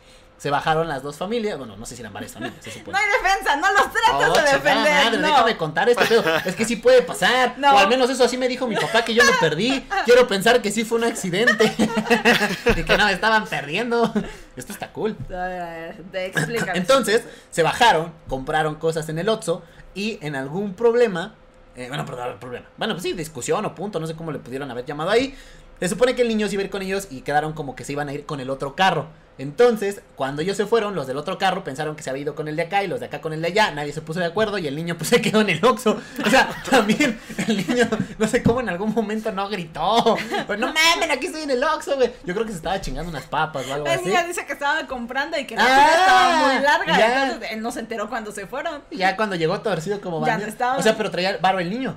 [0.45, 2.95] se bajaron las dos familias, bueno, no sé si eran varias familias, se supone.
[2.95, 5.05] No hay defensa, no los tratas Oh, de defender.
[5.05, 5.27] madre, no.
[5.27, 6.23] déjame contar este pedo.
[6.45, 7.55] Es que sí puede pasar.
[7.57, 7.73] No.
[7.73, 9.83] O al menos eso así me dijo mi papá que yo me perdí.
[10.05, 11.73] Quiero pensar que sí fue un accidente.
[12.75, 14.13] y que no me estaban perdiendo.
[14.55, 15.17] Esto está cool.
[15.29, 16.77] A ver, a ver, te- explícame.
[16.77, 19.63] Entonces, se bajaron, compraron cosas en el Oxxo
[19.95, 21.33] y en algún problema,
[21.75, 22.67] eh, bueno, perdón, problema.
[22.77, 25.35] Bueno, pues sí, discusión o punto, no sé cómo le pudieron haber llamado ahí.
[25.79, 27.83] Se supone que el niño se iba a ir con ellos y quedaron como que
[27.83, 29.07] se iban a ir con el otro carro.
[29.37, 32.47] Entonces, cuando ellos se fueron, los del otro carro pensaron que se había ido con
[32.47, 33.69] el de acá y los de acá con el de allá.
[33.71, 35.99] Nadie se puso de acuerdo y el niño pues se quedó en el Oxxo.
[36.25, 37.85] O sea, también el niño,
[38.17, 40.15] no sé cómo en algún momento no gritó.
[40.47, 42.13] Pero no mames, aquí estoy en el Oxxo, güey.
[42.23, 44.05] Yo creo que se estaba chingando unas papas o algo La así.
[44.05, 46.97] niña dice que estaba comprando y que la Ah, estaba muy larga.
[46.97, 47.23] ya.
[47.25, 48.81] Entonces él no se enteró cuando se fueron.
[48.91, 50.45] Ya cuando llegó torcido como Ya baño.
[50.45, 50.77] no estaba.
[50.77, 51.95] O sea, pero traía barro el niño.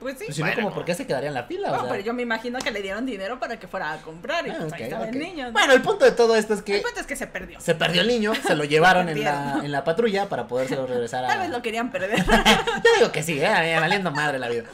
[0.00, 0.24] Pues sí.
[0.26, 1.70] Pues si no, como, ¿por qué se quedaría en la fila?
[1.70, 3.96] O No, sea, pero yo me imagino que le dieron dinero para que fuera a
[3.98, 5.12] comprar y ah, pues ok, ahí estaba ok.
[5.12, 5.46] el niño.
[5.46, 5.52] ¿no?
[5.52, 7.60] Bueno, el punto de todo esto es que el punto es que se perdió.
[7.60, 11.24] se perdió el niño, se lo llevaron en la, en la patrulla para podérselo regresar
[11.24, 11.28] a...
[11.28, 12.24] Tal vez lo querían perder.
[12.26, 14.64] Yo digo que sí, eh, valiendo madre la vida.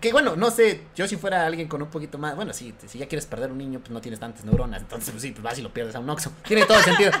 [0.00, 2.98] Que bueno, no sé, yo si fuera alguien con un poquito más, bueno, sí, si
[2.98, 5.58] ya quieres perder un niño, pues no tienes tantas neuronas, entonces pues sí, pues vas
[5.58, 6.32] y lo pierdes a un oxo.
[6.46, 7.12] Tiene todo el sentido.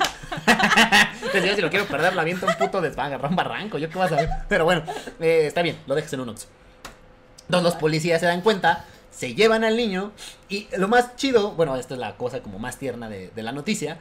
[1.22, 3.88] Entonces yo si lo quiero perder, lo aviento un puto de agarrar un barranco, yo
[3.90, 4.28] qué vas a ver.
[4.48, 4.82] Pero bueno,
[5.20, 6.46] eh, está bien, lo dejas en un oxo.
[7.50, 10.12] Entonces los policías se dan cuenta, se llevan al niño
[10.48, 13.50] y lo más chido, bueno, esta es la cosa como más tierna de, de la
[13.50, 13.98] noticia.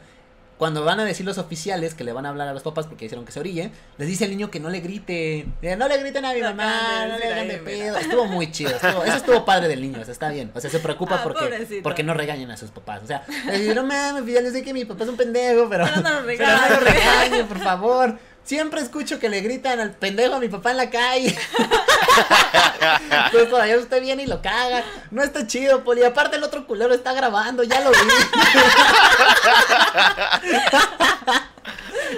[0.60, 3.06] Cuando van a decir los oficiales que le van a hablar a los papás porque
[3.06, 5.48] hicieron que se orille, les dice al niño que no le grite.
[5.78, 7.98] No le griten a mi mamá, no le hagan de pedo.
[7.98, 8.72] Estuvo muy chido.
[8.72, 10.52] estuvo- eso estuvo padre del niño, o sea, está bien.
[10.54, 11.82] O sea, se preocupa Ah, porque, pobrecito.
[11.82, 13.02] porque no regañen a sus papás.
[13.04, 13.24] O sea,
[13.74, 16.20] no mames, ya le sé que mi papá es un pendejo, pero, Pero no lo
[16.22, 16.82] no regañen.
[16.82, 18.20] regañen, por favor.
[18.44, 21.38] Siempre escucho que le gritan al pendejo a mi papá en la calle.
[23.26, 24.84] Entonces todavía usted viene y lo caga.
[25.12, 26.04] No está chido, Poli.
[26.04, 27.98] Aparte el otro culero está grabando, ya lo vi.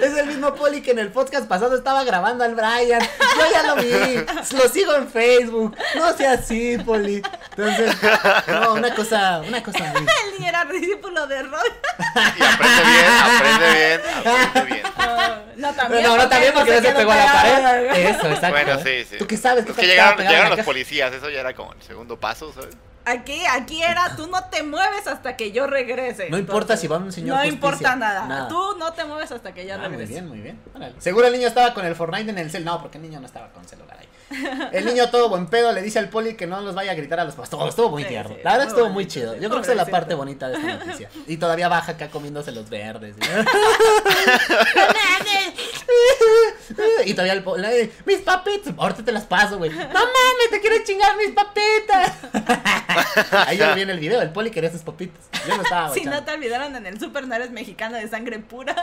[0.00, 3.00] Es el mismo Poli que en el podcast pasado estaba grabando al Brian.
[3.00, 4.24] Yo ya lo vi.
[4.56, 5.76] Lo sigo en Facebook.
[5.96, 7.22] No sea así, Poli.
[7.56, 7.94] Entonces,
[8.48, 10.06] no, una cosa, una cosa muy.
[10.24, 11.68] El niño era discípulo de Roy.
[12.36, 14.82] Y aprende bien, aprende bien, aprende bien.
[14.98, 16.02] No, no, también.
[16.02, 17.86] No, no, también porque no se pegó a la pared.
[18.08, 18.50] Eso, exacto.
[18.50, 19.16] Bueno, sí, sí.
[19.18, 19.66] ¿Tú qué sabes?
[19.66, 22.74] Es ¿Qué que llegaron, llegaron los policías, eso ya era como el segundo paso, ¿sabes?
[23.04, 26.30] Aquí, aquí era, tú no te mueves hasta que yo regrese.
[26.30, 28.26] No importa si va un señor No justicia, importa nada.
[28.26, 28.48] nada.
[28.48, 30.12] Tú no te mueves hasta que yo Ah, muy regrese.
[30.12, 30.60] bien, muy bien.
[30.74, 30.94] Órale.
[30.98, 32.64] Seguro el niño estaba con el Fortnite en el cel.
[32.64, 34.08] No, porque el niño no estaba con celular ahí.
[34.72, 37.20] El niño todo buen pedo le dice al poli que no los vaya a gritar
[37.20, 37.50] a los papás.
[37.50, 38.34] Todo, estuvo muy Sí, tierno.
[38.34, 39.34] sí, la verdad muy estuvo muy chido.
[39.34, 41.10] sí, Yo creo que esa es la parte bonita de esta noticia.
[41.26, 43.14] Y todavía baja acá comiéndose los verdes.
[47.06, 48.72] y todavía el poli, "Ay, mis papitas.
[48.76, 49.70] Ahorita te las paso, güey.
[49.70, 52.12] No mames, te quiero chingar mis papitas.
[53.46, 54.20] Ahí yo lo vi en el video.
[54.22, 55.20] El poli quería sus papitas.
[55.46, 58.38] Yo no estaba Si no te olvidaron en el super no eres mexicano de sangre
[58.38, 58.74] pura.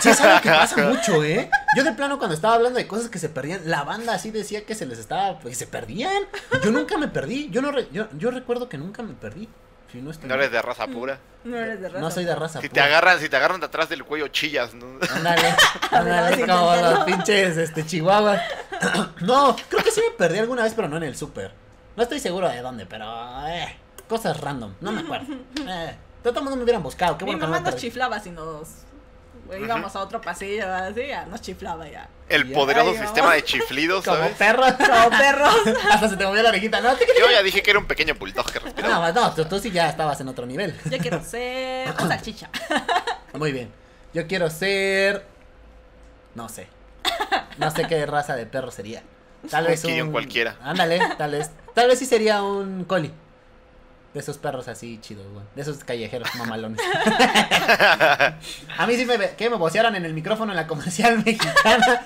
[0.00, 1.50] Sí, es algo que pasa mucho, ¿eh?
[1.76, 4.64] Yo de plano cuando estaba hablando de cosas que se perdían, la banda así decía
[4.64, 6.24] que se les estaba, pues se perdían.
[6.64, 9.48] Yo nunca me perdí, yo no, re- yo, yo recuerdo que nunca me perdí.
[9.92, 11.18] Si no, estoy No eres de raza pura.
[11.44, 12.00] No eres de raza.
[12.00, 12.60] no soy de raza.
[12.60, 12.84] Si te pura.
[12.84, 14.86] agarran, si te agarran de atrás del cuello, chillas, ¿no?
[15.14, 15.54] Ándale,
[15.90, 18.40] ándale, como los pinches este, chihuahuas.
[19.20, 21.52] No, creo que sí me perdí alguna vez, pero no en el súper.
[21.96, 23.04] No estoy seguro de dónde, pero
[23.48, 23.76] eh,
[24.08, 25.34] cosas random, no me acuerdo.
[25.68, 27.74] Eh, de todo mundo me hubieran buscado, qué Mi bueno que no mamá me nos
[27.74, 27.88] perdí.
[27.88, 28.68] chiflaba si nos
[29.58, 32.08] íbamos a otro pasillo, así, ya nos chiflaba ya.
[32.28, 34.36] El Ya, poderoso sistema de chiflidos, Como ¿sabes?
[34.36, 34.62] perro.
[34.78, 35.54] Como perros.
[35.90, 36.92] Hasta se te movió la orejita, ¿no?
[36.92, 39.12] Yo ya dije que era un pequeño bulldog que respiraba.
[39.12, 40.78] No, no, tú, tú sí ya estabas en otro nivel.
[40.90, 42.50] Yo quiero ser una salchicha.
[43.34, 43.70] Muy bien.
[44.14, 45.24] Yo quiero ser.
[46.34, 46.68] No sé.
[47.58, 49.02] No sé qué raza de perro sería.
[49.50, 50.12] Tal Un vez un.
[50.12, 50.56] cualquiera.
[50.62, 51.50] Ándale, tal vez.
[51.74, 53.10] Tal vez sí sería un collie.
[54.12, 55.44] De esos perros así chidos, güey.
[55.54, 56.80] De esos callejeros mamalones.
[58.78, 62.02] A mí sí me, ve- que me vocearon en el micrófono en la comercial mexicana.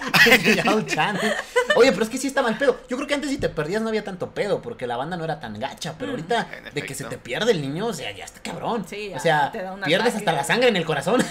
[1.77, 2.79] Oye, pero es que sí está mal pedo.
[2.91, 5.25] Yo creo que antes si te perdías no había tanto pedo, porque la banda no
[5.25, 5.95] era tan gacha.
[5.99, 8.85] Pero ahorita, En de que se te pierde el niño, o sea, ya está cabrón.
[8.87, 11.25] Sí, ya o sea, te da un pierdes hasta la sangre en el corazón.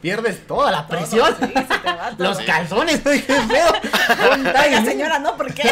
[0.00, 1.36] pierdes toda la Todo, presión.
[1.38, 2.28] sí, se te va todo.
[2.28, 3.72] Los calzones, qué pedo.
[4.30, 5.70] ¿Dónde está el señora, no, ¿por qué?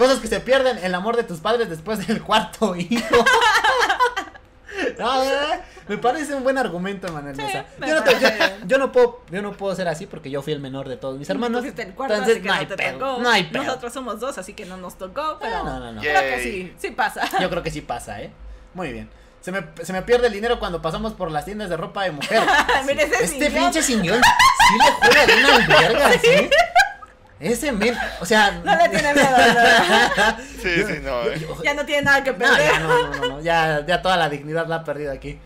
[0.00, 3.24] Cosas que se pierden, el amor de tus padres después del cuarto hijo.
[4.98, 5.22] No,
[5.88, 7.42] me parece un buen argumento, Manuel Sí,
[7.86, 8.54] Yo no, te- yo- parece.
[8.66, 11.18] yo no puedo, yo no puedo ser así porque yo fui el menor de todos
[11.18, 11.64] mis hermanos.
[11.64, 13.22] El cuarto, Entonces, así que no no, hay te pedo, tocó.
[13.22, 13.62] no hay pedo.
[13.64, 16.00] Nosotros somos dos, así que no nos tocó, pero no, no, no.
[16.00, 17.28] creo que sí, sí pasa.
[17.40, 18.30] Yo creo que sí pasa, ¿eh?
[18.72, 19.10] Muy bien.
[19.42, 22.12] Se me, se me pierde el dinero cuando pasamos por las tiendas de ropa de
[22.12, 22.42] mujer.
[22.86, 26.50] Mira ese este pinche señor sí le juega bien al verga, ¿sí?
[27.40, 28.50] Ese men, o sea...
[28.64, 30.38] No le tiene miedo, ¿verdad?
[30.62, 31.22] Sí, sí, no.
[31.24, 31.46] eh.
[31.64, 32.70] Ya no tiene nada que No, perder.
[32.72, 35.38] ya no, no, no, no, ya, ya toda la dignidad la ha perdido aquí.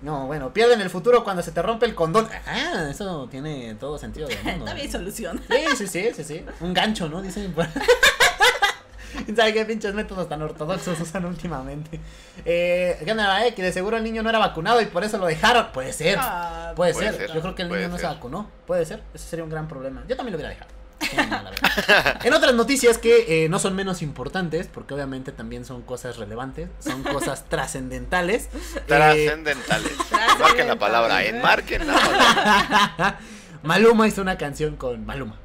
[0.00, 2.28] No, bueno, pierden el futuro cuando se te rompe el condón.
[2.44, 4.60] Ah, eso tiene todo sentido del mundo.
[4.64, 5.40] Todavía hay solución.
[5.48, 6.44] Sí, sí, sí, sí, sí.
[6.60, 7.22] Un gancho, ¿no?
[7.22, 7.52] Dicen.
[7.52, 7.68] por-
[9.36, 12.00] ¿Sabe qué pinches métodos tan ortodoxos usan últimamente?
[12.44, 13.54] Eh, ¿Qué onda, eh?
[13.54, 15.68] Que de seguro el niño no era vacunado y por eso lo dejaron.
[15.72, 16.18] Puede ser.
[16.20, 17.16] Ah, Puede, Puede ser.
[17.28, 18.50] ser, Yo creo que el niño no se vacunó.
[18.66, 19.02] Puede ser.
[19.14, 20.02] Eso sería un gran problema.
[20.08, 20.70] Yo también lo hubiera dejado.
[22.24, 26.68] En otras noticias que eh, no son menos importantes, porque obviamente también son cosas relevantes,
[26.80, 28.48] son cosas trascendentales.
[28.76, 29.92] eh, Trascendentales.
[30.38, 33.18] Marquen la palabra, enmarquen la palabra.
[33.62, 35.36] Maluma hizo una canción con Maluma.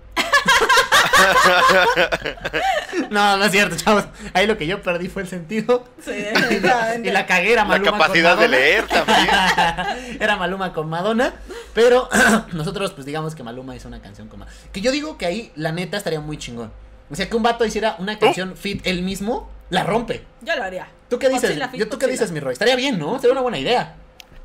[3.10, 4.06] no, no es cierto, chavos.
[4.34, 5.86] Ahí lo que yo perdí fue el sentido.
[6.04, 6.12] Sí,
[7.04, 9.28] y la era La Maluma con capacidad de leer también.
[10.20, 11.34] Era Maluma con Madonna,
[11.74, 12.10] pero
[12.54, 14.58] nosotros pues digamos que Maluma hizo una canción con Madonna.
[14.72, 16.72] Que yo digo que ahí la neta estaría muy chingón.
[17.10, 20.26] O sea, que un vato hiciera una canción fit él mismo, la rompe.
[20.42, 20.90] Yo lo haría.
[21.10, 21.58] ¿Tú qué dices?
[21.74, 22.08] Yo, ¿Tú qué Godzilla.
[22.08, 22.54] dices, mi Roy?
[22.54, 23.18] Estaría bien, ¿no?
[23.20, 23.96] Sería una buena idea.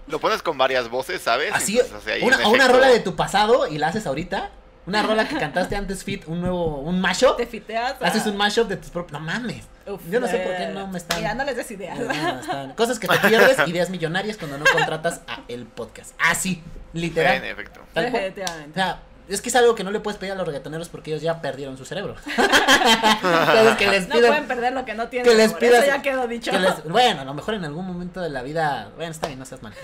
[0.06, 1.52] Lo pones con varias voces, ¿sabes?
[1.52, 4.50] Así, Entonces, una, un o una rola de tu pasado y la haces ahorita.
[4.86, 7.36] Una rola que cantaste antes fit, un nuevo, un mashup.
[7.36, 8.00] Te fiteas.
[8.02, 9.12] a- Haces un mashup de tus propios.
[9.12, 9.64] No mames.
[9.86, 11.18] Uf, Yo no sé por qué eh, no me están.
[11.18, 11.98] Mira, no les des ideas.
[11.98, 16.14] No, no, están- Cosas que te pierdes, ideas millonarias cuando no contratas a el podcast.
[16.18, 16.62] Así,
[16.92, 17.36] literal.
[17.36, 17.80] En efecto.
[17.92, 18.22] Tal cual.
[18.22, 18.74] O Definitivamente.
[18.74, 19.00] sea,
[19.34, 21.40] es que es algo que no le puedes pedir a los reggaetoneros porque ellos ya
[21.40, 22.14] perdieron su cerebro.
[22.26, 25.30] Entonces, que les No pueden perder lo que no tienen.
[25.30, 26.50] que les por pidas- Eso ya quedó dicho.
[26.50, 28.90] que les- bueno, a lo mejor en algún momento de la vida.
[28.96, 29.72] Bueno, está bien, no seas mal.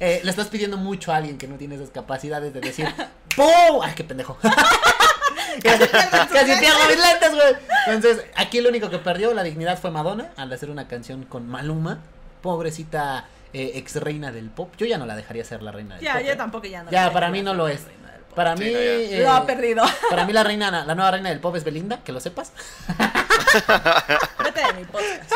[0.00, 2.86] Eh, le estás pidiendo mucho a alguien que no tiene esas capacidades de decir
[3.36, 3.80] ¡Pum!
[3.82, 4.36] ¡Ay, qué pendejo!
[5.62, 7.54] Casi casi pierdo mis lentes, güey.
[7.86, 11.48] Entonces, aquí lo único que perdió la dignidad fue Madonna al hacer una canción con
[11.48, 12.00] Maluma.
[12.42, 14.74] Pobrecita eh, ex reina del pop.
[14.76, 16.22] Yo ya no la dejaría ser la reina del Ya, pop.
[16.26, 16.36] yo ¿eh?
[16.36, 16.90] tampoco ya no.
[16.90, 17.86] Ya, para mí no lo es.
[18.34, 18.70] Para Sí, mí.
[18.72, 18.84] no, ya.
[18.84, 19.84] eh, Lo ha perdido.
[20.10, 22.50] Para mí la reina, la nueva reina del pop es Belinda, que lo sepas.
[24.44, 25.30] Vete de mi podcast.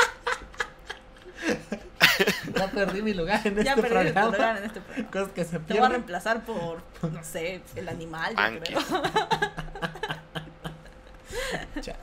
[2.57, 4.37] Ya perdí mi lugar en Ya este perdí programa.
[4.37, 5.11] lugar en este programa.
[5.13, 8.81] Cosas que se Te voy a reemplazar por, no sé, el animal, yo creo.
[11.81, 11.99] Chale.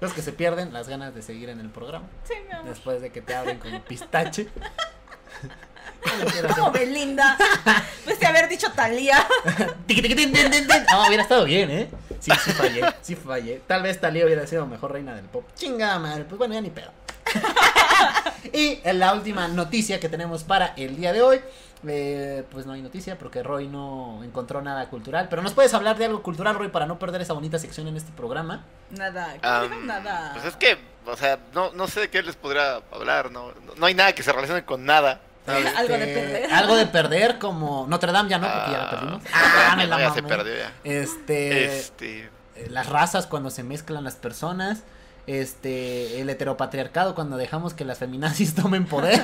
[0.00, 2.06] Cosas que se pierden, las ganas de seguir en el programa.
[2.24, 2.68] Sí, mi amor.
[2.68, 4.48] Después de que te abren como pistache.
[6.54, 6.70] Como.
[6.70, 7.36] Belinda.
[8.04, 9.26] Pues de haber dicho Talía.
[10.90, 11.90] No, hubiera estado bien, ¿eh?
[12.20, 13.60] Sí, sí fallé, sí fallé.
[13.66, 15.44] Tal vez Talía hubiera sido mejor reina del pop.
[15.54, 16.90] Chingada madre, pues bueno, ya ni pedo.
[18.52, 21.40] y la última noticia que tenemos para el día de hoy,
[21.86, 25.28] eh, pues no hay noticia porque Roy no encontró nada cultural.
[25.30, 27.96] Pero nos puedes hablar de algo cultural, Roy, para no perder esa bonita sección en
[27.96, 28.64] este programa.
[28.90, 29.36] Nada,
[29.84, 30.30] nada.
[30.32, 33.86] Pues es que, o sea, no, no sé de qué les podría hablar, no, no
[33.86, 35.20] hay nada que se relacione con nada.
[35.48, 36.52] Algo de Este, perder.
[36.52, 39.22] Algo de perder, como Notre Dame ya no, porque ya la perdimos.
[39.32, 40.72] Ah, Ah, me la no, ya se perdió ya.
[40.84, 41.78] Este.
[41.78, 44.82] Este, eh, las razas cuando se mezclan las personas,
[45.28, 49.20] este, el heteropatriarcado cuando dejamos que las feminazis tomen poder.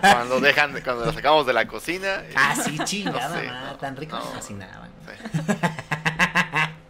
[0.00, 2.24] cuando dejan, cuando lo sacamos de la cocina.
[2.34, 4.24] ah, sí, chingada, No sé, no, tan rico no.
[4.24, 4.90] me fascinaban.
[5.06, 5.52] sí.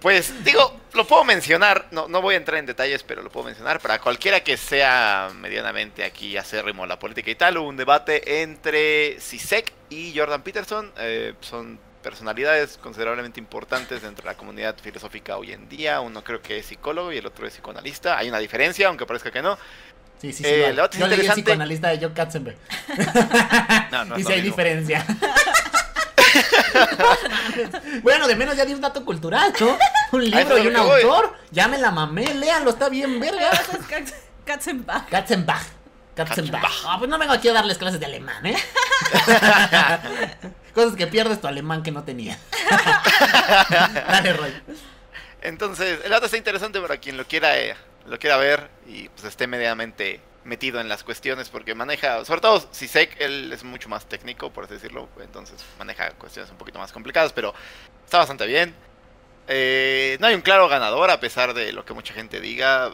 [0.01, 3.45] Pues digo, lo puedo mencionar, no, no voy a entrar en detalles, pero lo puedo
[3.47, 3.81] mencionar.
[3.81, 8.41] Para cualquiera que sea medianamente aquí acérrimo a la política y tal, hubo un debate
[8.43, 10.91] entre Sisek y Jordan Peterson.
[10.97, 16.01] eh, son personalidades considerablemente importantes dentro de la comunidad filosófica hoy en día.
[16.01, 18.19] Uno creo que es psicólogo y el otro es psicoanalista.
[18.19, 19.57] Hay una diferencia, aunque parezca que no.
[20.21, 20.49] Sí, sí, sí.
[20.51, 20.83] Eh, vale.
[20.83, 22.59] otro Yo leí el interesante- psicoanalista de Joe Katzenberg.
[23.91, 24.57] No, no es y si hay mismo.
[24.57, 25.05] diferencia.
[28.03, 29.79] bueno, de menos ya di un dato cultural, ¿no?
[30.13, 31.03] Un libro es y un que voy.
[31.03, 31.35] autor.
[31.51, 33.51] Ya me la mamé, léanlo, está bien verga.
[33.51, 33.69] Es.
[34.45, 35.09] Katzenbach.
[35.09, 35.63] Katzenbach.
[36.15, 36.65] Katzenbach.
[36.87, 38.57] Ah, pues no vengo aquí a darles clases de alemán, ¿eh?
[40.75, 42.39] Cosas que pierdes tu alemán que no tenía.
[44.09, 44.53] Dale, Roy.
[45.43, 47.75] Entonces, el dato está interesante para quien lo quiera, eh,
[48.07, 52.67] lo quiera ver y pues esté medianamente metido en las cuestiones porque maneja, sobre todo
[52.71, 56.93] Sisek, él es mucho más técnico, por así decirlo, entonces maneja cuestiones un poquito más
[56.93, 57.55] complicadas, pero
[58.05, 58.75] está bastante bien.
[59.49, 62.91] Eh, no hay un claro ganador a pesar de lo que mucha gente diga.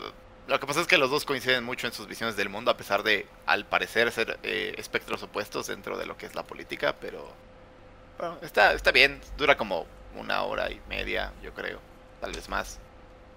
[0.46, 2.76] Lo que pasa es que los dos coinciden mucho en sus visiones del mundo, a
[2.76, 6.94] pesar de, al parecer, ser eh, espectros opuestos dentro de lo que es la política,
[7.00, 7.32] pero
[8.18, 9.86] bueno, está, está bien, dura como
[10.16, 11.80] una hora y media, yo creo,
[12.20, 12.78] tal vez más.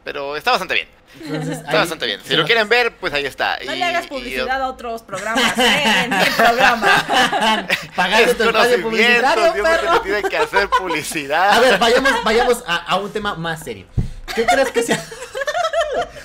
[0.03, 0.87] Pero está bastante bien.
[1.21, 2.21] Entonces, Está ahí bastante bien.
[2.23, 3.57] Si lo quieren ver, pues ahí está.
[3.65, 5.83] No Y- le hagas y- publicidad a otros programas, ¿eh?
[6.05, 7.05] En mi programa.
[7.95, 9.93] Pagando Es tu espacio publicitario, perro.
[9.95, 11.51] le tienen que hacer publicidad.
[11.57, 13.87] A ver, vayamos, vayamos a, a un tema más serio.
[14.33, 15.03] ¿Qué crees que sea?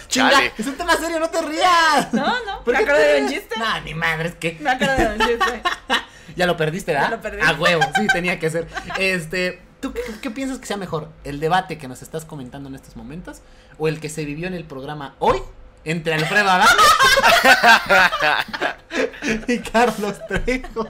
[0.09, 2.12] Chinga, es un tema serio, no te rías.
[2.12, 2.62] No, no.
[2.62, 3.57] ¿Por Me acuerdo de un chiste.
[3.59, 4.57] No, ni madre, es que.
[4.61, 5.62] Me acuerdo de un chiste.
[6.37, 7.11] Ya lo perdiste, ¿verdad?
[7.11, 7.41] Ya lo perdí.
[7.43, 8.66] A huevo, sí, tenía que ser.
[8.99, 11.09] Este, ¿tú qué, qué piensas que sea mejor?
[11.24, 13.41] ¿El debate que nos estás comentando en estos momentos?
[13.78, 15.39] ¿O el que se vivió en el programa hoy?
[15.85, 16.70] Entre Alfredo Adame
[19.49, 20.89] y Carlos Trejo.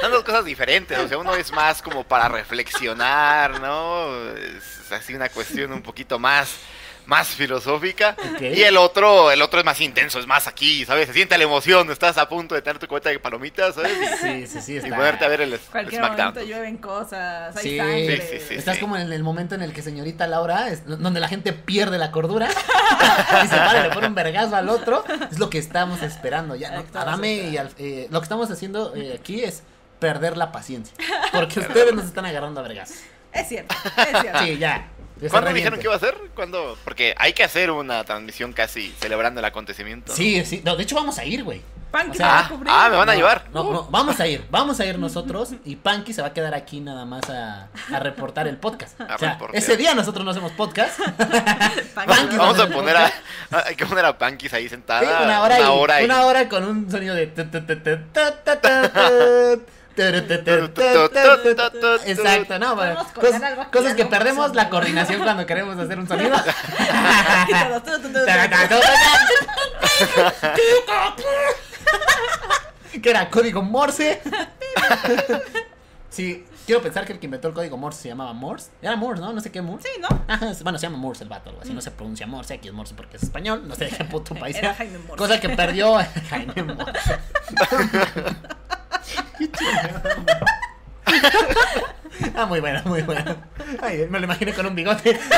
[0.00, 4.14] Son dos cosas diferentes, o sea, uno es más como para reflexionar, ¿no?
[4.36, 6.56] Es así una cuestión un poquito más
[7.06, 8.40] más filosófica Ok.
[8.42, 11.08] y el otro el otro es más intenso, es más aquí, ¿sabes?
[11.08, 13.92] Se siente la emoción, estás a punto de tener tu cuenta de palomitas, ¿sabes?
[14.20, 14.72] Sí, sí, sí.
[14.74, 14.96] Y Está.
[14.96, 16.28] ponerte a ver el, el Cualquier SmackDown.
[16.34, 17.76] momento llueven cosas, hay Sí.
[17.76, 18.20] sangre.
[18.30, 18.54] Sí, sí, sí.
[18.54, 21.98] Estás como en el momento en el que señorita Laura, es donde la gente pierde
[21.98, 22.48] la cordura
[23.44, 26.54] y se para y le pone un vergazo al otro, es lo que estamos esperando
[26.54, 26.70] ya.
[26.70, 26.84] ¿no?
[26.98, 29.62] Adame y Alf- eh, lo que estamos haciendo eh, aquí es
[29.98, 30.94] perder la paciencia,
[31.32, 32.96] porque ustedes nos están agarrando a vergazos.
[33.32, 34.38] Es cierto, es cierto.
[34.44, 34.88] Sí, ya.
[35.30, 35.58] ¿Cuándo reviente.
[35.76, 36.16] dijeron que iba a ser?
[36.34, 36.76] ¿Cuándo?
[36.84, 40.12] Porque hay que hacer una transmisión casi celebrando el acontecimiento.
[40.12, 40.16] ¿no?
[40.16, 41.60] Sí, sí, no, de hecho vamos a ir, güey.
[41.90, 42.72] Pan O sea, va a Ah, cubrir.
[42.74, 43.44] ah, me van a llevar.
[43.52, 46.54] No, no, vamos a ir, vamos a ir nosotros y Panky se va a quedar
[46.54, 48.98] aquí nada más a, a reportar el podcast.
[48.98, 50.98] A o sea, ese día nosotros no hacemos podcast.
[51.94, 53.12] Panky Vamos va a poner a,
[53.66, 55.00] hay que poner a Panquis ahí sentada.
[55.02, 57.26] Sí, una hora, y, hora y- una hora con un sonido de
[62.06, 66.36] Exacto, no, bueno, cosas, cosas que perdemos la coordinación cuando queremos hacer un sonido.
[73.02, 74.20] que era código Morse.
[76.10, 78.70] sí, quiero pensar que el que inventó el código Morse se llamaba Morse.
[78.80, 79.32] Era Morse, ¿no?
[79.32, 79.88] No sé qué Morse.
[79.88, 80.08] Sí, ¿no?
[80.62, 81.72] Bueno, se llama Morse el vato, así.
[81.72, 83.66] No se pronuncia Morse, aquí es Morse porque es español.
[83.66, 84.74] No sé de qué puto país era.
[84.74, 85.16] Jaime Morse.
[85.16, 85.98] Cosa que perdió
[86.30, 87.18] Jaime Morse.
[92.36, 93.36] Ah, muy buena, muy buena.
[93.80, 95.18] Ay, me lo imaginé con un bigote.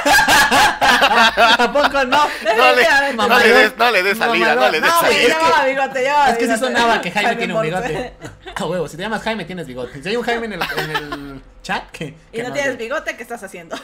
[0.90, 2.18] ¿A poco no?
[2.18, 5.18] No le, no le des, no le des salida, no le des No, salida.
[5.18, 8.12] es que- bigote, llevaba Es que sí sonaba que Jaime, tiene un bigote.
[8.56, 10.02] A huevo, si te llamas Jaime tienes bigote.
[10.02, 13.16] Si hay un Jaime en el, en el chat que, Y no nos- tienes bigote,
[13.16, 13.76] ¿qué estás haciendo?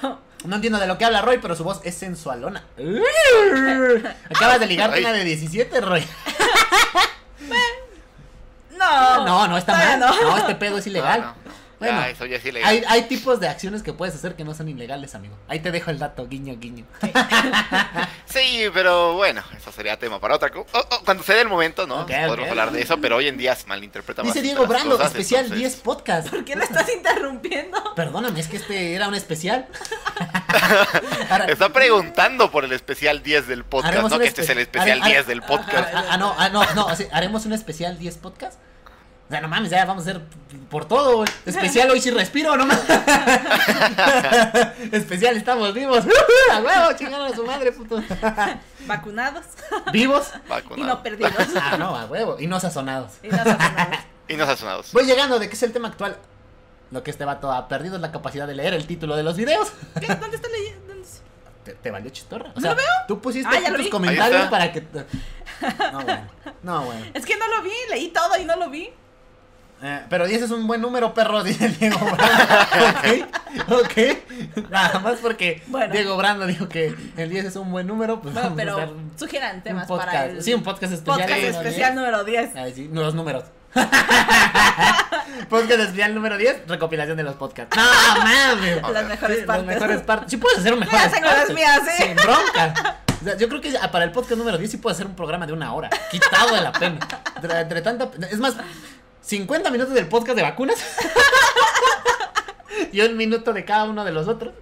[0.45, 2.64] No entiendo de lo que habla Roy, pero su voz es sensualona.
[4.34, 6.07] Acabas de ligarte una de 17, Roy.
[8.80, 9.24] No.
[9.26, 10.00] No, no está mal.
[10.00, 10.38] No, no.
[10.38, 11.20] este pedo es ilegal.
[11.20, 11.60] No, no, no.
[11.80, 12.68] Bueno, Ya, eso ya es ilegal.
[12.68, 15.34] hay, hay tipos de acciones que puedes hacer que no son ilegales, amigo.
[15.48, 16.84] Ahí te dejo el dato, guiño, guiño.
[18.26, 20.50] Sí, pero bueno, eso sería tema para otra.
[20.50, 22.02] co- oh, oh, cuando se dé el momento, ¿no?
[22.02, 22.48] Ok, Podremos ok.
[22.50, 25.68] hablar de eso, pero hoy en día se malinterpreta Dice Diego Brando, cosas, especial entonces-
[25.72, 26.28] 10 podcast.
[26.28, 27.94] ¿Por qué le estás interrumpiendo?
[27.96, 29.66] Perdóname, es que este era un especial.
[31.30, 35.00] Ahora, Está preguntando por el especial 10 del podcast, no que este es el especial
[35.00, 35.88] hare- 10 del podcast.
[35.94, 38.58] Ah, ah, no, ah, no, no, o sea, haremos un especial 10 podcast.
[39.30, 40.20] O sea, no mames, ya vamos a hacer
[40.68, 41.28] por todo, güey.
[41.46, 42.82] Especial hoy sí respiro, no mames.
[44.92, 46.04] especial estamos vivos.
[46.52, 48.02] a huevo, chingaron a su madre, puto.
[48.86, 49.44] Vacunados
[49.92, 50.32] ¿Vivos?
[50.44, 50.96] y Vacunado.
[50.96, 51.32] no perdidos.
[51.60, 52.38] Ah, no, a huevo.
[52.40, 53.12] Y no sazonados.
[53.22, 53.98] Y no sazonados.
[54.26, 54.92] Y no sazonados.
[54.92, 56.16] Voy llegando de qué es el tema actual.
[56.90, 59.36] Lo que este vato ha perdido es la capacidad de leer el título de los
[59.36, 59.70] videos.
[60.00, 60.08] ¿Qué?
[60.08, 60.88] ¿Dónde está leyendo?
[60.88, 61.20] ¿Dónde está?
[61.62, 62.50] Te, te valió chistorra.
[62.56, 62.76] O sea,
[63.06, 64.84] tú pusiste Ah, tus comentarios para que.
[65.92, 66.26] No, bueno.
[66.64, 67.06] No, bueno.
[67.14, 68.90] Es que no lo vi, leí todo y no lo vi.
[69.82, 72.44] Eh, pero 10 es un buen número, perro, dice Diego Brando.
[72.90, 74.68] ok, ok.
[74.70, 75.92] Nada más porque Bueno.
[75.92, 79.86] Diego Brando dijo que el 10 es un buen número, pues Bueno, pero sugieran temas
[79.88, 81.18] para el Sí, un podcast especial.
[81.18, 81.94] podcast número especial 10.
[81.94, 82.56] número 10.
[82.56, 83.44] Ay, sí, los números.
[85.48, 87.76] podcast especial número 10, recopilación de los podcasts.
[87.76, 87.82] No,
[88.22, 88.82] mames.
[88.92, 89.66] Las mejores Sí, partes.
[89.66, 90.30] Las mejores partes.
[90.30, 92.02] Sí puedes hacer un mejor Ya tengo las mías, sí.
[92.04, 92.96] Sin bronca.
[93.20, 95.46] O sea, yo creo que para el podcast número 10 sí puedo hacer un programa
[95.46, 95.90] de una hora.
[96.10, 96.98] Quitado de la pena.
[97.36, 98.10] Entre, entre tanta.
[98.30, 98.54] Es más,
[99.30, 100.76] 50 minutos del podcast de vacunas.
[102.92, 104.52] y un minuto de cada uno de los otros.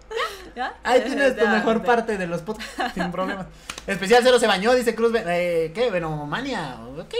[0.55, 0.75] ¿Ya?
[0.85, 2.93] Ahí tienes tu mejor parte de los podcasts.
[2.93, 3.47] Sin problema.
[3.87, 5.11] Especial Cero se bañó, dice Cruz.
[5.15, 5.91] Eh, ¿Qué?
[5.91, 6.77] Venomania.
[6.99, 7.15] Ok.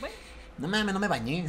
[0.00, 0.14] Bueno.
[0.56, 1.46] No mames, no me bañé.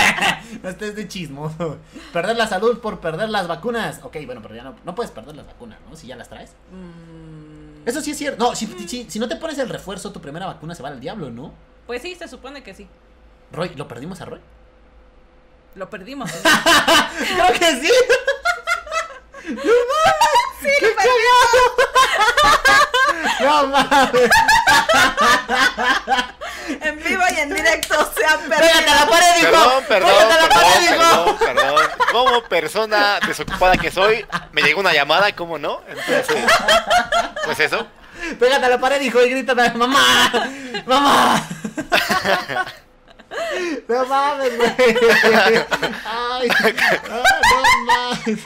[0.62, 1.76] no estés de chismoso.
[2.14, 4.00] Perder la salud por perder las vacunas.
[4.02, 5.94] Ok, bueno, pero ya no, no puedes perder las vacunas, ¿no?
[5.94, 6.52] Si ya las traes.
[6.72, 8.42] Mm, Eso sí es cierto.
[8.42, 11.00] No, si, si, si no te pones el refuerzo, tu primera vacuna se va al
[11.00, 11.52] diablo, ¿no?
[11.86, 12.88] Pues sí, se supone que sí.
[13.52, 14.40] Roy, ¿lo perdimos a Roy?
[15.74, 16.30] Lo perdimos.
[16.30, 16.38] ¿sí?
[17.36, 17.90] Creo que sí.
[20.62, 20.72] sí,
[23.40, 24.30] lo No mames.
[26.80, 29.10] En vivo y en directo se han Pégate a la perdido.
[29.10, 29.50] pared, hijo.
[29.50, 31.36] Perdón, perdón, Pégate a la perdón, pared, hijo.
[31.38, 31.86] perdón, perdón.
[32.12, 35.82] Como persona desocupada que soy, me llegó una llamada, ¿cómo no?
[35.88, 36.26] Entonces,
[37.44, 37.86] pues eso.
[38.38, 40.30] Pégate a la pared, hijo, y grita, mamá,
[40.86, 41.42] mamá.
[43.88, 44.70] No mames, güey.
[46.06, 46.48] Ay,
[47.08, 48.44] no mames.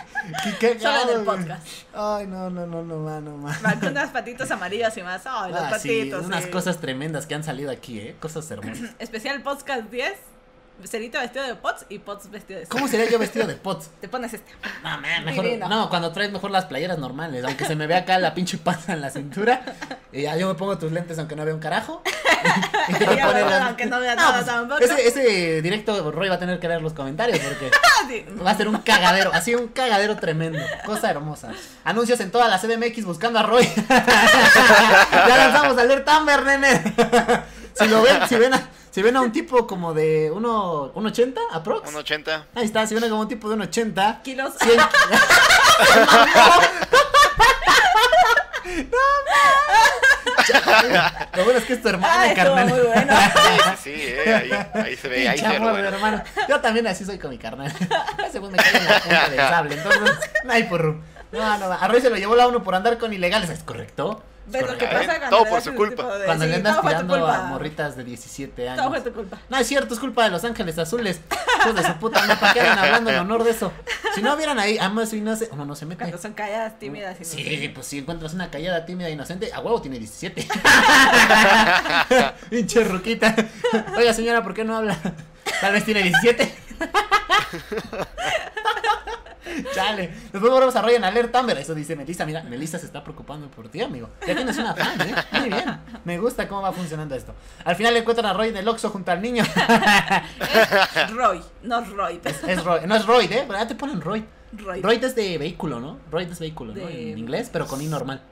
[0.60, 1.66] Qué Solo en cagado, el podcast.
[1.94, 3.56] Ay, no, no, no, no, no, ma.
[3.64, 5.22] Va con unas patitos amarillas y más.
[5.26, 6.26] Ay, los Ah, sí, patitos.
[6.26, 6.50] unas sí.
[6.50, 8.16] cosas tremendas que han salido aquí, ¿eh?
[8.20, 8.90] Cosas hermosas.
[8.98, 10.12] Especial podcast 10.
[10.84, 13.90] Cerito vestido de Pots y Pots vestido de ¿Cómo sería yo vestido de pots?
[14.00, 14.52] Te pones este.
[14.84, 15.68] No, man, mejor, Divino.
[15.68, 18.92] no, cuando traes mejor las playeras normales, aunque se me vea acá la pinche panza
[18.92, 19.60] en la cintura,
[20.12, 22.00] y ya yo me pongo tus lentes aunque no vea un carajo.
[23.66, 24.80] Aunque no vea No, nada pues, tampoco.
[24.80, 28.24] Ese, ese directo Roy va a tener que leer los comentarios porque Ah, sí.
[28.44, 31.50] va a ser un cagadero, así un cagadero tremendo, cosa hermosa.
[31.84, 33.68] Anuncios en toda la CDMX buscando a Roy.
[33.88, 36.94] ya lanzamos a leer Tamber, nene.
[37.74, 41.06] si lo ven, si ven a, si ven a un tipo como de uno, un
[41.06, 41.88] 80 aprox.
[41.88, 42.46] Un 80.
[42.54, 44.54] Ahí está, si ven a como un tipo de un 80 Kilos.
[44.60, 44.78] 100
[51.36, 52.68] Lo bueno es que es tu hermana, Ay, estuvo carnal.
[52.68, 53.12] muy bueno.
[53.16, 55.88] Sí, sí, sí, eh, ahí, ahí se ve, ahí se ve bueno.
[55.88, 56.22] hermano.
[56.48, 57.72] Yo también así soy con mi carnal.
[58.26, 59.74] Ese güey me cae en la punta del sable.
[59.74, 61.00] Entonces, no hay porru.
[61.32, 63.50] No, no, a Roy se lo llevó la uno por andar con ilegales.
[63.50, 64.22] ¿Es correcto?
[64.48, 64.98] Es ¿Ves lo que correcto.
[64.98, 65.18] pasa ¿eh?
[65.18, 66.16] cuando Todo por su culpa.
[66.18, 69.04] de- Cuando sí, le andas tirando a morritas de 17 Todo fue años.
[69.04, 69.38] tu culpa.
[69.50, 71.20] No, es cierto, es culpa de Los Ángeles Azules.
[71.60, 73.72] Hijos de su puta madre, ¿para qué andan hablando en honor de eso?
[74.14, 75.98] Si no vieran ahí, amas y no se, uno no se mete.
[76.04, 79.52] Cuando son calladas, tímidas y no Sí, pues si encuentras una callada tímida e inocente,
[79.52, 80.48] a huevo tiene 17.
[82.50, 83.34] Pinche ruquita.
[83.96, 84.96] Oiga, señora, ¿por qué no habla?
[85.60, 86.54] Tal vez tiene 17.
[89.74, 90.08] Chale.
[90.32, 91.58] Después volvemos a Ryan Alert Amber.
[91.58, 92.24] Eso dice Melissa.
[92.26, 94.10] Mira, Melissa se está preocupando por ti, amigo.
[94.26, 95.14] Ya tienes una fan, ¿eh?
[95.32, 95.80] Muy bien.
[96.04, 97.34] Me gusta cómo va funcionando esto.
[97.64, 99.44] Al final le encuentran a Roy del Oxxo junto al niño.
[99.44, 102.20] Es Roy, no Roy.
[102.24, 102.80] es, es Roy.
[102.86, 103.44] No es Roy, ¿eh?
[103.46, 104.24] Pero ya te ponen Roy.
[104.52, 104.80] Roy.
[104.80, 105.98] Roy es de vehículo, ¿no?
[106.10, 106.86] Roy es vehículo, ¿no?
[106.86, 108.22] De- En inglés, pero con I normal.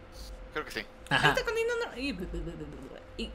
[0.53, 0.81] Creo que sí.
[1.11, 1.35] Ajá.
[1.97, 2.11] y-
[3.19, 3.31] y-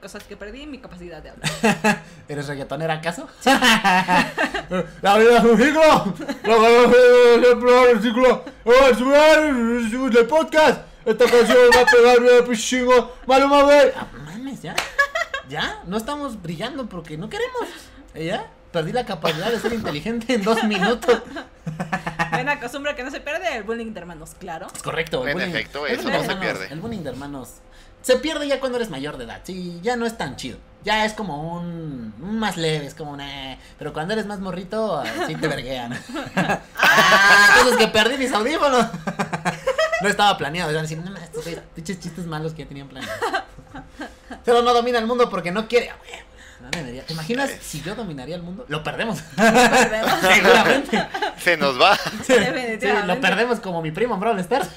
[0.00, 2.02] Cosas que perdí mi capacidad de hablar.
[2.28, 3.28] ¿Eres reggaetonera acaso?
[3.44, 6.14] La vida es un ciclo.
[6.44, 8.44] La vida es un ciclo.
[8.64, 10.80] ¡Oh, subir el podcast!
[11.04, 13.14] Esta canción va a pegar bien pichingo.
[13.26, 13.90] Maluma, güey.
[13.94, 14.74] Ah, mames, ya.
[15.50, 17.68] Ya, no estamos brillando porque no queremos.
[18.14, 18.46] ¿Eh, ¿Ya?
[18.72, 21.22] Perdí la capacidad de ser inteligente en dos minutos.
[22.40, 24.68] Una costumbre que no se pierde, el bullying de hermanos, claro.
[24.74, 25.24] Es correcto.
[25.24, 26.68] el En bullying- efecto, el eso no se hermanos- pierde.
[26.72, 27.48] El bullying de hermanos
[28.02, 29.40] se pierde ya cuando eres mayor de edad.
[29.44, 30.58] Sí, ya no es tan chido.
[30.82, 33.58] Ya es como un, un más leve, es como una...
[33.78, 35.92] Pero cuando eres más morrito, ah, sí te verguean.
[36.34, 38.86] ah, entonces que perdí mis audífonos.
[40.02, 40.70] no estaba planeado.
[40.70, 43.14] Iban a decir, no estos chistes malos que ya tenían planeado.
[44.44, 45.92] Pero no domina el mundo porque no quiere.
[46.70, 48.64] ¿Te imaginas si yo dominaría el mundo?
[48.68, 49.20] Lo perdemos.
[49.36, 50.20] Perdemos.
[50.20, 51.06] Seguramente.
[51.38, 51.96] Se nos va.
[52.24, 52.34] Sí,
[53.06, 54.68] lo perdemos como mi primo en Brawl Stars.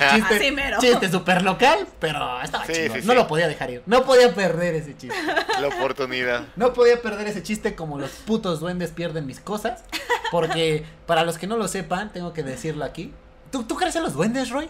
[0.00, 0.78] Así chiste, mero.
[0.80, 2.94] chiste super local, pero estaba Sí, chido.
[2.94, 3.18] sí, no sí.
[3.18, 3.82] lo podía dejar ir.
[3.86, 5.16] No podía perder ese chiste.
[5.60, 6.44] La oportunidad.
[6.56, 9.84] No podía perder ese chiste como los putos duendes pierden mis cosas.
[10.30, 13.12] Porque para los que no lo sepan, tengo que decirlo aquí.
[13.50, 14.68] ¿Tú, ¿tú crees en los duendes, Roy?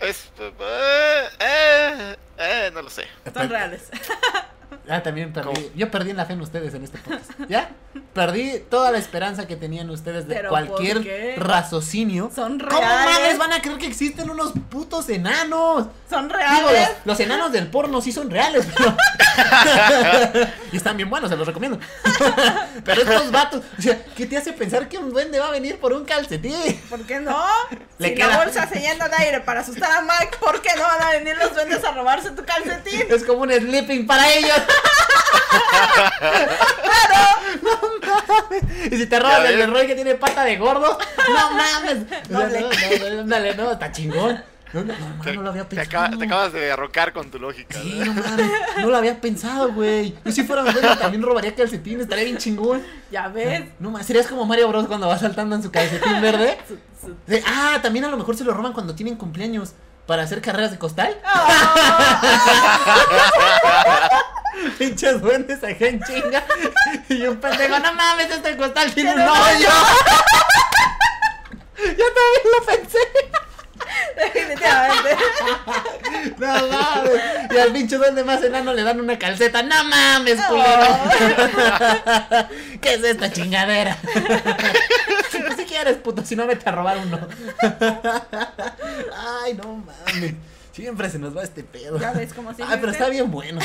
[0.00, 0.30] Es.
[0.38, 3.06] Eh, eh, eh, no lo sé.
[3.32, 3.88] Son reales.
[4.88, 5.52] Ah, también perdí.
[5.54, 5.66] ¿Cómo?
[5.74, 7.30] Yo perdí en la fe en ustedes en este podcast.
[7.48, 7.70] ¿Ya?
[8.12, 12.30] Perdí toda la esperanza que tenían ustedes de ¿Pero por cualquier raciocinio.
[12.34, 13.10] Son ¿Cómo reales.
[13.20, 15.88] mames van a creer que existen unos putos enanos?
[16.08, 16.88] Son Digo, reales.
[17.04, 18.96] los, los enanos del porno sí son reales, pero.
[20.72, 21.78] y están bien buenos, se los recomiendo.
[22.84, 25.78] pero estos vatos, o sea, ¿qué te hace pensar que un duende va a venir
[25.78, 26.80] por un calcetín?
[26.88, 27.44] ¿Por qué no?
[27.98, 30.70] Le si queda- la bolsa se llena de aire para asustar a Mike, ¿por qué
[30.76, 33.02] no van a venir los duendes a robarse tu calcetín?
[33.08, 34.52] Es como un sleeping para ellos.
[37.62, 37.70] No
[38.06, 38.92] mames.
[38.92, 39.70] Y si te robas Ya el.
[39.72, 40.98] Roy que tiene pata de gordo,
[41.28, 42.28] no mames.
[42.28, 42.60] Doble.
[42.60, 44.42] No, no, no, ándale, no, está chingón.
[44.72, 46.04] No, no, no, Te, no lo había te pensado.
[46.04, 47.78] acaba- te acabas de arrocar con tu lógica.
[47.80, 48.14] Sí, ¿verdad?
[48.14, 50.14] no mames, no lo había pensado, güey.
[50.24, 52.82] Yo si fuera duende también robaría calcetines, estaría bien chingón.
[53.10, 53.64] Ya ves.
[53.78, 56.58] No mames, serías como Mario Bros cuando va saltando en su calcetín verde.
[56.68, 59.72] Su- su- De- ah, también a lo mejor se lo roban cuando tienen cumpleaños
[60.06, 61.16] para hacer carreras de costal.
[64.78, 66.44] Pinches duendes acá en chinga.
[67.08, 69.68] Y un pendejo, no mames, este costal tiene un no, hoyo.
[71.78, 72.98] Yo también lo pensé.
[74.16, 75.16] Definitivamente.
[76.38, 77.22] No mames.
[77.50, 79.62] Y al pinche duende más enano le dan una calceta.
[79.62, 80.98] No mames, culero.
[82.80, 83.96] ¿Qué es esta chingadera?
[85.56, 87.28] Si quieres, puto, si no vete a robar uno.
[89.44, 90.34] Ay, no mames.
[90.76, 91.98] Siempre se nos va este pedo.
[91.98, 93.60] Ya ves cómo se Ah, pero está bien bueno.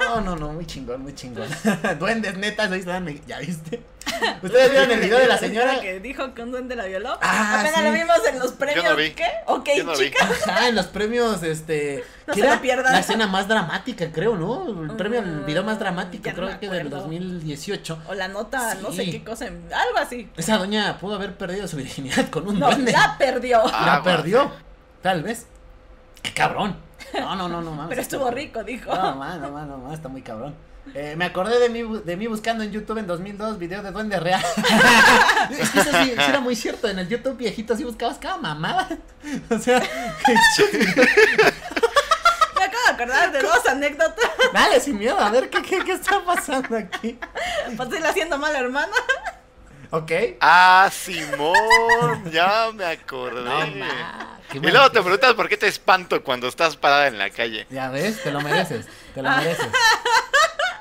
[0.00, 1.46] No, no, no, muy chingón, muy chingón.
[1.98, 3.82] Duendes netas, ahí están, ¿ya viste?
[4.42, 5.78] ¿Ustedes vieron el video de la señora?
[5.80, 7.18] que dijo que un duende la violó.
[7.20, 7.84] Ah, Apenas sí.
[7.84, 8.82] lo vimos en los premios.
[8.82, 9.10] no vi.
[9.10, 9.26] ¿Qué?
[9.46, 10.06] Ok, Yo no vi.
[10.06, 10.30] chicas.
[10.48, 12.02] Ajá, en los premios, este.
[12.26, 12.92] No que se era lo pierdan.
[12.94, 14.84] La escena más dramática, creo, ¿no?
[14.84, 16.96] El premio al video más dramático, no creo que del acuerdo.
[17.02, 17.98] 2018.
[18.08, 19.44] O la nota, no sé qué cosa.
[19.46, 20.30] Algo así.
[20.36, 22.92] Esa doña pudo haber perdido su virginidad con un No, duende.
[22.92, 23.62] la perdió.
[23.70, 24.50] Ah, la perdió.
[25.02, 25.46] Tal vez.
[26.24, 26.76] Qué cabrón.
[27.12, 27.90] No, no, no, no mames.
[27.90, 28.92] Pero está- estuvo rico, dijo.
[28.92, 30.56] No, man, no, man, no, man, está muy cabrón.
[30.94, 34.18] Eh, me acordé de mí, de mí buscando en YouTube en 2002 videos de Duende
[34.20, 34.42] Real.
[35.50, 36.88] es que eso sí, sí era muy cierto.
[36.88, 38.88] En el YouTube viejito sí buscabas cada mamada.
[39.50, 39.80] O sea,
[42.56, 44.30] Me acabo de acordar de dos anécdotas.
[44.52, 47.18] dale sin miedo, a ver qué, qué, qué está pasando aquí.
[47.76, 48.92] Pues estoy haciendo mal, hermana.
[49.94, 50.10] Ok.
[50.40, 53.44] Ah, Simón, ya me acordé.
[53.44, 57.16] No, ma, qué y luego te preguntas por qué te espanto cuando estás parada en
[57.16, 57.64] la calle.
[57.70, 59.68] Ya ves, te lo mereces, te lo mereces.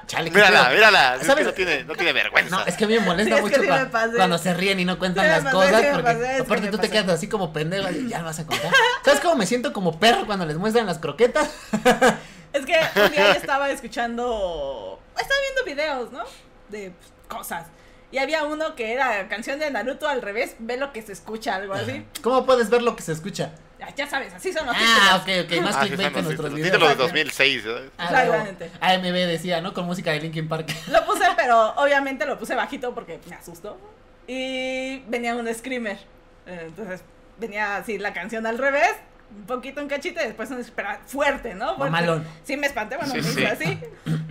[0.07, 0.73] Chale, Mírala, pedo.
[0.73, 1.13] mírala.
[1.13, 1.45] Es que ¿Sabes?
[1.45, 2.57] no tiene, no tiene vergüenza.
[2.57, 4.79] No, es que a mí me molesta Sí, es mucho sí me cuando se ríen
[4.79, 7.53] y no cuentan Sí las pasé, cosas, porque pasé, aparte tú te quedas así como
[7.53, 8.71] pendejo y ya lo vas a contar.
[9.05, 11.51] ¿Sabes cómo me siento como perro cuando les muestran las croquetas?
[12.53, 14.99] Es que un día yo estaba escuchando.
[15.19, 16.23] Estaba viendo videos, ¿no?
[16.69, 17.65] De pues, cosas.
[18.13, 21.55] Y había uno que era canción de Naruto al revés, ve lo que se escucha,
[21.55, 22.05] algo así.
[22.21, 23.53] ¿Cómo puedes ver lo que se escucha?
[23.79, 25.45] Ya, ya sabes, así son los Ah, títulos.
[25.47, 26.53] ok, ok, más Ah, clickbait que nuestros títulos.
[26.53, 26.71] videos.
[26.71, 27.03] Títulos de Exacto.
[27.03, 27.63] 2006.
[27.63, 27.91] ¿sabes?
[27.97, 28.71] Ah, Exactamente.
[28.81, 29.73] AMB decía, ¿no?
[29.73, 30.67] Con música de Linkin Park.
[30.91, 33.79] Lo puse, pero obviamente lo puse bajito porque me asustó.
[34.27, 35.97] Y venía un screamer.
[36.45, 37.01] Entonces
[37.39, 38.91] venía así la canción al revés,
[39.35, 41.75] un poquito un cachito y después un espera fuerte, ¿no?
[41.77, 41.91] Fuerte.
[41.91, 42.27] Mamalón.
[42.43, 43.45] Sí, me espanté, bueno, Sí, me sí.
[43.45, 43.79] así.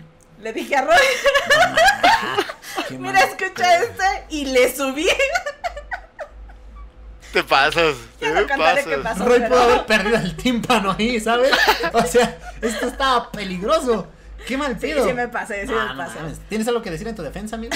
[0.42, 0.96] Le dije a Roy,
[2.98, 3.28] mira, mal.
[3.28, 4.04] escucha este.
[4.30, 5.08] Y le subí.
[7.32, 7.94] Te pasas.
[8.20, 8.84] Ya te pasas.
[8.84, 9.24] qué pasó.
[9.24, 11.52] Roy pero- pudo haber perdido el tímpano ahí, ¿sabes?
[11.92, 14.08] O sea, esto estaba peligroso.
[14.46, 15.06] Qué mal Sí, pedo.
[15.06, 16.18] sí me pasé, sí Ah, me pasé.
[16.48, 17.74] ¿Tienes algo que decir en tu defensa, amigo?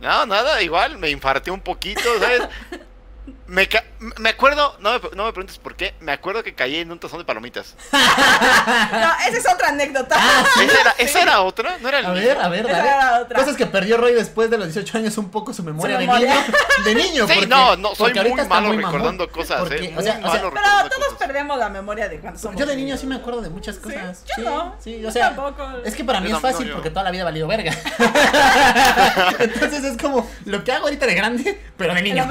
[0.00, 2.42] No, nada, igual, me infarté un poquito, ¿sabes?
[3.48, 3.84] Me, ca-
[4.18, 6.98] me acuerdo, no me, no me preguntes por qué, me acuerdo que caí en un
[6.98, 7.74] tazón de palomitas.
[7.92, 10.16] No, esa es otra anécdota.
[10.60, 11.76] ¿Esa era, esa era otra?
[11.80, 12.88] ¿No era el A ver, a ver, Esa dale.
[12.88, 13.38] era otra.
[13.38, 16.28] Cosas que perdió Roy después de los 18 años, un poco su memoria, memoria.
[16.28, 16.54] de niño.
[16.84, 18.92] De niño, Sí, porque- no, no, soy muy malo muy mamón.
[18.92, 19.88] recordando cosas, Porque, eh.
[19.90, 21.18] o Muy sea, o sea, malo Pero todos cosas.
[21.18, 24.24] perdemos la memoria de cuando somos Yo de niño sí me acuerdo de muchas cosas.
[24.26, 24.74] yo sí, no.
[24.82, 25.68] Sí, Yo o sea, tampoco.
[25.84, 27.72] es que para mí Yo es fácil porque toda la vida ha valido verga.
[29.38, 32.26] Entonces es como lo que hago ahorita de grande, pero de niño.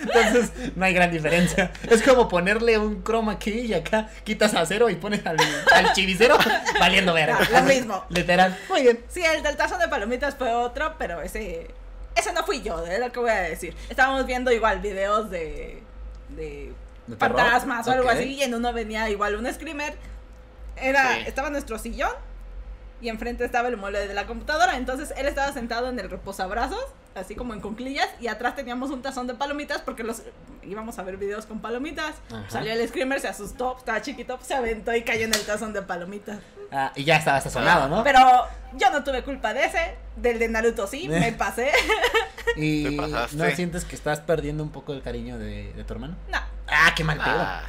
[0.00, 1.72] Entonces no hay gran diferencia.
[1.88, 5.36] Es como ponerle un chroma key y acá quitas a cero y pones al,
[5.74, 6.38] al chivicero
[6.78, 7.38] valiendo verga.
[7.52, 8.04] Lo mismo.
[8.08, 8.56] Literal.
[8.68, 9.00] Muy bien.
[9.08, 11.68] Sí, el del tazo de palomitas fue otro, pero ese.
[12.16, 13.76] Ese no fui yo, es lo que voy a decir.
[13.88, 15.82] Estábamos viendo igual videos de.
[16.30, 16.72] de
[17.06, 17.38] ¿De terror?
[17.40, 19.94] fantasmas o algo así, y en uno venía igual un screamer.
[20.76, 21.20] Era, Sí.
[21.26, 22.12] Estaba nuestro sillón
[23.00, 24.76] y enfrente estaba el mueble de la computadora.
[24.76, 26.84] Entonces él estaba sentado en el reposabrazos,
[27.14, 30.22] así como en cunclillas, y atrás teníamos un tazón de palomitas porque los
[30.62, 32.16] íbamos a ver videos con palomitas.
[32.30, 32.44] Ajá.
[32.48, 35.82] Salió el screamer, se asustó, estaba chiquito, se aventó y cayó en el tazón de
[35.82, 36.38] palomitas.
[36.72, 38.04] Ah, y ya estaba sazonado, ¿no?
[38.04, 38.20] Pero
[38.76, 41.72] yo no tuve culpa de ese, del de Naruto sí, me pasé.
[42.56, 42.96] y
[43.32, 46.16] no sientes que estás perdiendo un poco el cariño de, de tu hermano.
[46.28, 46.38] no,
[46.72, 47.34] Ah, qué mal pedo.
[47.38, 47.62] Ah,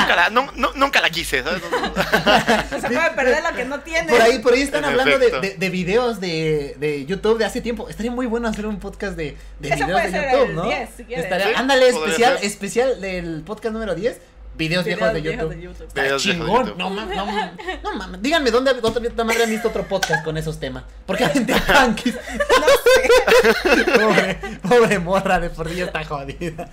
[0.00, 1.62] nunca, la, nu- nu- nunca la quise, ¿sabes?
[2.70, 4.10] se puede perder lo que no tiene.
[4.10, 5.40] Por ahí, por ahí están En hablando de, efecto.
[5.40, 7.88] de, de videos de, de YouTube de hace tiempo.
[7.88, 10.54] Estaría muy bueno hacer un podcast de, de Eso videos puede de ser YouTube, el
[10.56, 10.64] ¿no?
[10.64, 11.14] 10, si.
[11.14, 12.46] Estaría- Sí, ándale, especial, ser.
[12.46, 14.20] especial del podcast número 10.
[14.56, 15.56] Videos, Videos viejos de viejos YouTube.
[15.56, 15.86] de YouTube.
[15.88, 16.66] Estaría Videos viejos de chingón.
[16.66, 16.78] YouTube.
[16.78, 17.82] No mames, no mames.
[17.82, 18.22] No mames.
[18.22, 20.84] Díganme dónde, otra madre han visto otro podcast con esos temas.
[21.06, 22.14] Porque gente tanquis.
[22.60, 23.84] No sé.
[23.98, 26.70] Pobre, pobre morra de por ya está jodida.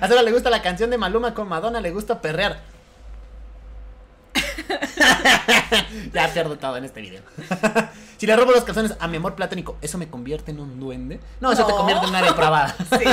[0.00, 2.60] A Sara le gusta la canción de Maluma con Madonna, le gusta perrear.
[6.12, 7.22] ya pierdo todo en este video.
[8.18, 11.18] si le robo los calzones a mi amor platónico, ¿eso me convierte en un duende?
[11.40, 12.74] No, eso te convierte en una depravada.
[12.98, 13.04] Sí.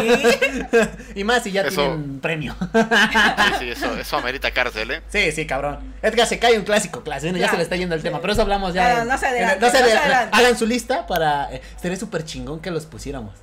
[1.16, 2.56] y más si ya Eso- tienen premio.
[2.60, 5.02] Sí, sí, eso, eso amerita cárcel, ¿eh?
[5.08, 5.94] sí, sí, cabrón.
[6.02, 7.32] Edgar se cae un clásico, clásico.
[7.32, 7.52] Bueno, ya Ya.
[7.52, 8.96] se le está yendo el tema, pero eso hablamos ya.
[8.96, 10.08] No, en- no se adelante, no se no se adelante.
[10.16, 10.38] adelante.
[10.38, 11.52] Hagan su lista para.
[11.54, 13.34] eh, sería súper chingón que los pusiéramos.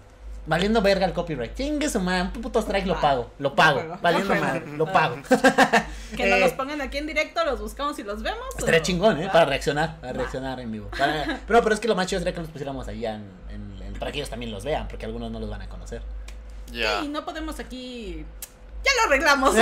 [0.44, 1.54] Valiendo verga el copyright.
[1.54, 3.30] Chingue su madre, un puto strike lo pago.
[3.38, 3.96] Lo pago.
[4.02, 5.16] Valiendo madre, lo pago.
[6.16, 8.44] Que nos Eh, los pongan aquí en directo, los buscamos y los vemos.
[8.58, 9.26] Estaría o- chingón, ¿eh?
[9.28, 9.32] ¿Va?
[9.32, 10.88] Para reaccionar, para reaccionar en vivo.
[10.98, 13.82] Para- pero, pero es que lo más chido sería que nos pusiéramos allá en, en-
[13.82, 16.02] en- para que ellos también los vean, porque algunos no los van a conocer.
[16.70, 17.00] Ya.
[17.00, 18.26] Sí, no podemos aquí.
[18.84, 19.54] Ya lo arreglamos.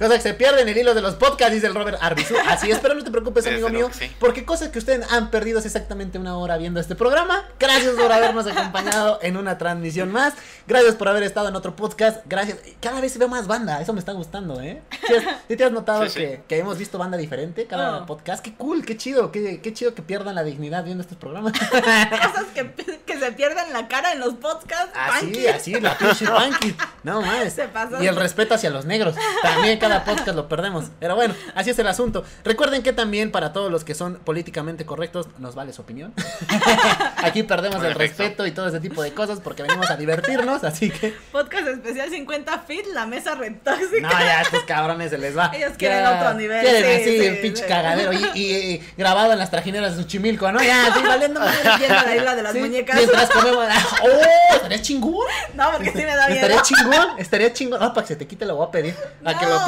[0.00, 2.34] Cosas que se pierden en el hilo de los podcasts, dice el Robert Arbizu.
[2.48, 4.10] Así es, pero no te preocupes, amigo mío, sí.
[4.18, 7.44] porque cosas que ustedes han perdido es exactamente una hora viendo este programa.
[7.60, 10.34] Gracias por habernos acompañado en una transmisión más.
[10.66, 12.22] Gracias por haber estado en otro podcast.
[12.26, 12.58] Gracias.
[12.80, 14.80] Cada vez veo más banda, eso me está gustando, ¿eh?
[15.06, 16.18] ¿Sí, has- sí te has notado Sí, sí.
[16.20, 18.06] Que, que hemos visto banda diferente cada Oh.
[18.06, 18.42] podcast?
[18.42, 21.52] Qué cool, qué chido, qué, qué chido que pierdan la dignidad viendo estos programas.
[21.58, 22.72] Cosas que,
[23.04, 24.92] que se pierden la cara en los podcasts.
[24.94, 25.46] Así, Punky.
[25.48, 26.74] así, la pinche punky.
[27.02, 27.52] No más.
[27.52, 28.02] Se pasó.
[28.02, 29.14] Y el respeto hacia los negros.
[29.42, 30.86] También cada podcast lo perdemos.
[31.00, 32.24] Pero bueno, así es el asunto.
[32.44, 36.12] Recuerden que también para todos los que son políticamente correctos, nos vale su opinión.
[37.22, 40.64] Aquí perdemos el respeto y todo ese tipo de cosas porque venimos a divertirnos.
[40.64, 44.00] Así que, Podcast especial 50 feet, la mesa retóxica.
[44.08, 45.50] no, ya a estos cabrones se les va.
[45.54, 47.68] Ellos quieren Ya, otro nivel, Quieren sí, así, sí, el pinche sí.
[47.68, 48.12] cagadero.
[48.12, 50.62] Y, y- y grabado en las trajineras de Xochimilco, ¿no?
[50.62, 51.56] Ya, así valiendo madre.
[51.78, 52.96] Viendo la isla de las Sí, muñecas.
[52.96, 53.64] Mientras comemos.
[54.02, 54.54] ¡Oh!
[54.54, 55.26] ¿Estaría chingón?
[55.54, 56.46] No, porque sí me da miedo.
[56.46, 57.82] Estaría chingón, estaría chingón.
[57.82, 58.94] Ah, para que se te quite lo voy a pedir.
[59.24, 59.64] A que lo No.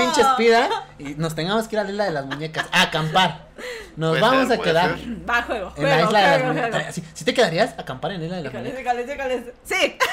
[0.98, 2.66] Y nos tengamos que ir a la isla de las muñecas.
[2.72, 3.51] A acampar.
[3.96, 5.28] Nos Puede vamos ser, a quedar ser.
[5.28, 5.72] Va, juego.
[5.76, 6.94] en la juego, isla de las.
[6.94, 9.44] ¿Sí, sí te quedarías a acampar en la isla de las.
[9.64, 9.96] Sí.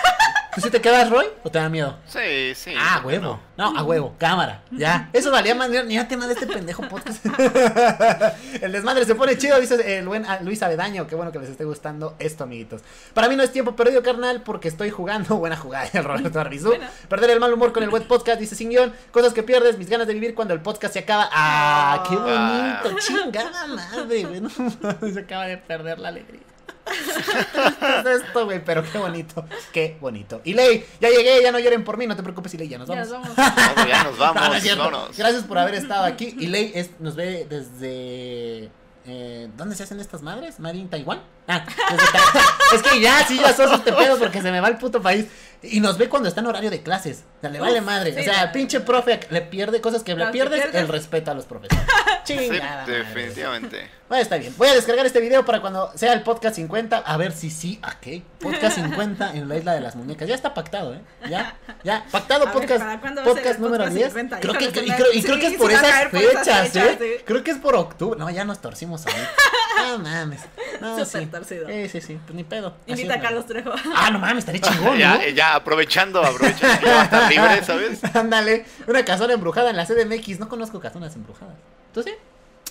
[0.55, 1.27] ¿Tú sí te quedas, Roy?
[1.43, 1.95] ¿O te da miedo?
[2.07, 2.73] Sí, sí.
[2.75, 3.39] Ah, ¿por qué huevo.
[3.55, 4.63] No, a huevo, cámara.
[4.71, 5.09] Ya.
[5.13, 5.69] Eso valía más.
[5.69, 7.23] Ni a tema de este pendejo podcast.
[8.61, 11.05] el desmadre se pone chido, dice el buen Luis Avedaño.
[11.07, 12.81] Qué bueno que les esté gustando esto, amiguitos.
[13.13, 15.35] Para mí no es tiempo perdido, carnal, porque estoy jugando.
[15.39, 16.69] Buena jugada, el Roberto Arbizú.
[16.69, 16.89] Buena.
[17.07, 18.91] Perder el mal humor con el web podcast, dice sin guion.
[19.11, 21.29] Cosas que pierdes, mis ganas de vivir cuando el podcast se acaba.
[21.31, 22.81] ¡Ah, qué Ah.
[22.83, 23.01] bonito!
[23.45, 24.41] Chingada madre, güey.
[24.41, 24.49] No
[25.13, 26.41] se acaba de perder la alegría.
[26.89, 30.41] es esto, güey, pero qué bonito, qué bonito.
[30.43, 32.87] Y Ley, ya llegué, ya no lloren por mí, no te preocupes, Ley, ya nos
[32.87, 33.29] Ya vamos.
[33.29, 33.35] no?
[33.87, 34.63] Ya nos No, no vamos.
[34.77, 35.17] vámonos.
[35.17, 36.35] Gracias por haber estado aquí.
[36.39, 38.71] Y Ley es, nos ve desde.
[39.05, 40.59] Eh, ¿Dónde se hacen estas madres?
[40.59, 41.21] ¿Made in Taiwán?
[41.47, 44.67] Ah, desde Ta- es que ya, sí, ya sos este pedo porque se me va
[44.67, 45.25] el puto país.
[45.62, 47.26] Y nos ve cuando está en horario de clases.
[47.38, 48.14] O sea, le vale Uf, madre.
[48.14, 50.82] sí, o sea, pinche profe le pierde cosas que le pierdes, pierdes.
[50.82, 51.84] el respeto a los profesores.
[52.24, 52.86] Chingada.
[52.86, 53.89] definitivamente.
[54.07, 54.53] Bueno, está bien.
[54.57, 56.97] Voy a descargar este video para cuando sea el podcast 50.
[56.97, 57.80] A ver si sí.
[57.82, 58.24] ¿A qué?
[58.39, 60.28] Podcast 50 en la isla de las muñecas.
[60.28, 61.01] Ya está pactado, ¿eh?
[61.30, 62.05] Ya, ya.
[62.12, 62.80] Pactado A ver, podcast.
[62.82, 64.07] ¿para cuándo va a ser podcast número podcast 10.
[64.07, 64.39] 50?
[64.39, 66.86] Creo que, y creo, y creo que es por esas caer por esas fechas, fechas,
[66.86, 66.97] ¿eh?
[67.20, 67.24] sí.
[67.26, 68.18] Creo que es por octubre.
[68.20, 69.14] No, ya nos torcimos ahí.
[69.88, 70.41] No mames.
[70.82, 71.25] No, Súper sí.
[71.27, 71.67] torcido.
[71.67, 72.19] Sí, sí, sí.
[72.25, 72.75] Pues ni pedo.
[72.88, 73.71] Invita a Carlos Trejo.
[73.95, 74.95] Ah, no mames, estaría chingón, ¿no?
[74.95, 78.03] ya, ya, aprovechando, aprovechando que va a estar libre, ¿sabes?
[78.15, 80.39] Ándale, una casona embrujada en la CDMX.
[80.39, 81.55] No conozco casonas embrujadas.
[81.93, 82.11] ¿Tú sí?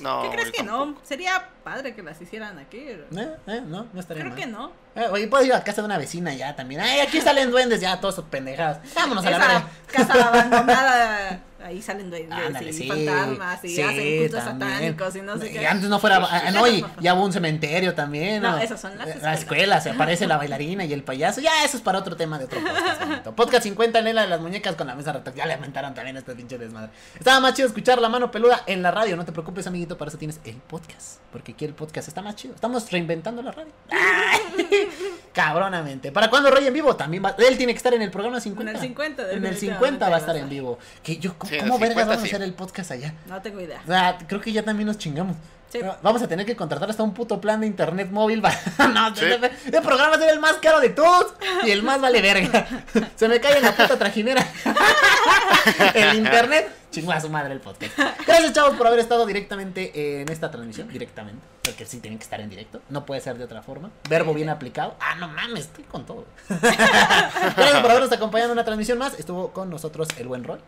[0.00, 0.22] No.
[0.22, 0.86] ¿Qué crees que tampoco.
[0.86, 0.96] no?
[1.02, 2.78] Sería padre que las hicieran aquí.
[2.78, 3.00] ¿Eh?
[3.48, 3.62] ¿Eh?
[3.66, 4.38] No, no estaría Creo mal.
[4.40, 4.72] que no.
[4.94, 6.80] Eh, oye, puedo ir a casa de una vecina ya también.
[6.80, 8.78] Ay, aquí salen duendes ya, todos sus pendejadas.
[8.94, 9.64] Vámonos a la verga.
[9.90, 11.40] casa abandonada.
[11.68, 14.70] Ahí salen duendes Ándale, y sí, fantasmas y hacen cultos también.
[14.70, 15.66] satánicos y no sé Y qué.
[15.66, 16.26] antes no fuera.
[16.30, 18.42] ah, no, y ya hubo un cementerio también.
[18.42, 19.22] No, esas son las escuelas.
[19.22, 21.40] La escuela, se aparece la bailarina y el payaso.
[21.40, 23.26] Ya, eso es para otro tema de otro podcast.
[23.36, 25.32] Podcast 50, Lela de las muñecas con la mesa rota.
[25.34, 26.90] Ya le aumentaron también a este pinche desmadre.
[27.18, 29.16] Estaba más chido escuchar la mano peluda en la radio.
[29.16, 31.18] No te preocupes, amiguito, para eso tienes el podcast.
[31.30, 32.54] Porque aquí el podcast está más chido.
[32.54, 33.72] Estamos reinventando la radio.
[33.90, 34.40] Ay,
[35.32, 36.12] Cabronamente.
[36.12, 36.96] ¿Para cuándo Roy en vivo?
[36.96, 37.34] También va.
[37.38, 38.70] Él tiene que estar en el programa 50.
[38.70, 40.78] En el 50, En el definitivamente 50 va a estar en vivo.
[41.02, 43.14] Que yo, ¿Cómo, Sí, cómo vergas 50 vamos a hacer el podcast allá?
[43.26, 43.80] No tengo idea.
[43.84, 45.36] O sea, creo que ya también nos chingamos.
[45.70, 45.80] Sí.
[46.02, 48.40] Vamos a tener que contratar hasta un puto plan de internet móvil.
[48.94, 49.24] no, Sí.
[49.26, 52.66] el programa va a ser el más caro de todos y el más vale verga.
[53.16, 54.46] Se me cae en la puta trajinera.
[55.94, 56.70] el internet.
[56.90, 57.96] Chingó a su madre el podcast.
[58.26, 60.88] Gracias, chavos, por haber estado directamente en esta transmisión.
[60.88, 61.40] Directamente.
[61.62, 62.80] Porque sí tienen que estar en directo.
[62.88, 63.90] No puede ser de otra forma.
[64.08, 64.96] Verbo bien aplicado.
[65.00, 66.24] Ah, no mames, estoy con todo.
[66.48, 69.18] Gracias por habernos acompañado en una transmisión más.
[69.18, 70.58] Estuvo con nosotros el buen Roy.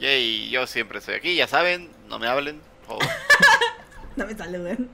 [0.00, 2.60] Yay, yo siempre estoy aquí, ya saben, no me hablen.
[2.86, 3.14] por favor.
[4.14, 4.90] No me saluden.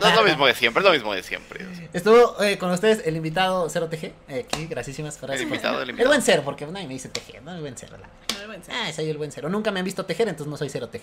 [0.00, 1.64] No es lo mismo de siempre, es lo mismo de siempre.
[1.92, 4.12] Estuvo eh, con ustedes el invitado 0TG.
[4.28, 6.10] Eh, aquí, gracias por El invitado, el El invitado.
[6.10, 7.96] buen cero, porque nadie me dice tejer, no el buen cero.
[8.00, 8.08] la-
[8.56, 8.72] Bueno, sí.
[8.74, 9.48] Ah, soy el buen cero.
[9.48, 11.02] Nunca me han visto tejer, entonces no soy cero TG.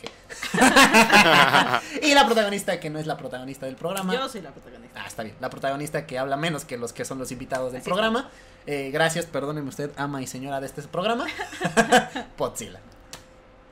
[2.01, 4.13] y la protagonista, que no es la protagonista del programa.
[4.13, 5.03] Yo soy la protagonista.
[5.03, 5.35] Ah, está bien.
[5.39, 8.29] La protagonista que habla menos que los que son los invitados del Así programa.
[8.65, 11.27] Eh, gracias, perdóneme usted, ama y señora de este programa.
[12.37, 12.79] Potzilla.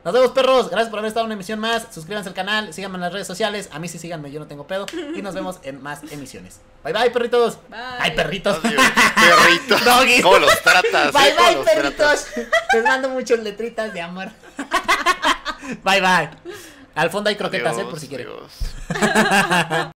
[0.04, 0.70] Nos vemos, perros.
[0.70, 1.88] Gracias por haber estado en una emisión más.
[1.94, 3.70] Suscríbanse al canal, síganme en las redes sociales.
[3.72, 4.86] A mí sí síganme, yo no tengo pedo.
[5.16, 6.60] Y nos vemos en más emisiones.
[6.84, 7.60] Bye bye, perritos.
[7.70, 7.80] Bye.
[8.00, 8.58] Ay, perritos.
[8.64, 8.82] Adiós,
[9.16, 9.86] perritos.
[9.86, 10.22] Doggy.
[10.22, 11.14] ¿Cómo los tratas?
[11.14, 11.34] Bye eh?
[11.38, 12.24] ¿Cómo bye, los tratas?
[12.34, 12.58] perritos.
[12.74, 14.30] Les mando muchas letritas de amor.
[15.84, 16.30] Bye bye.
[16.96, 18.28] Al fondo hay croquetas, eh, por si quieren.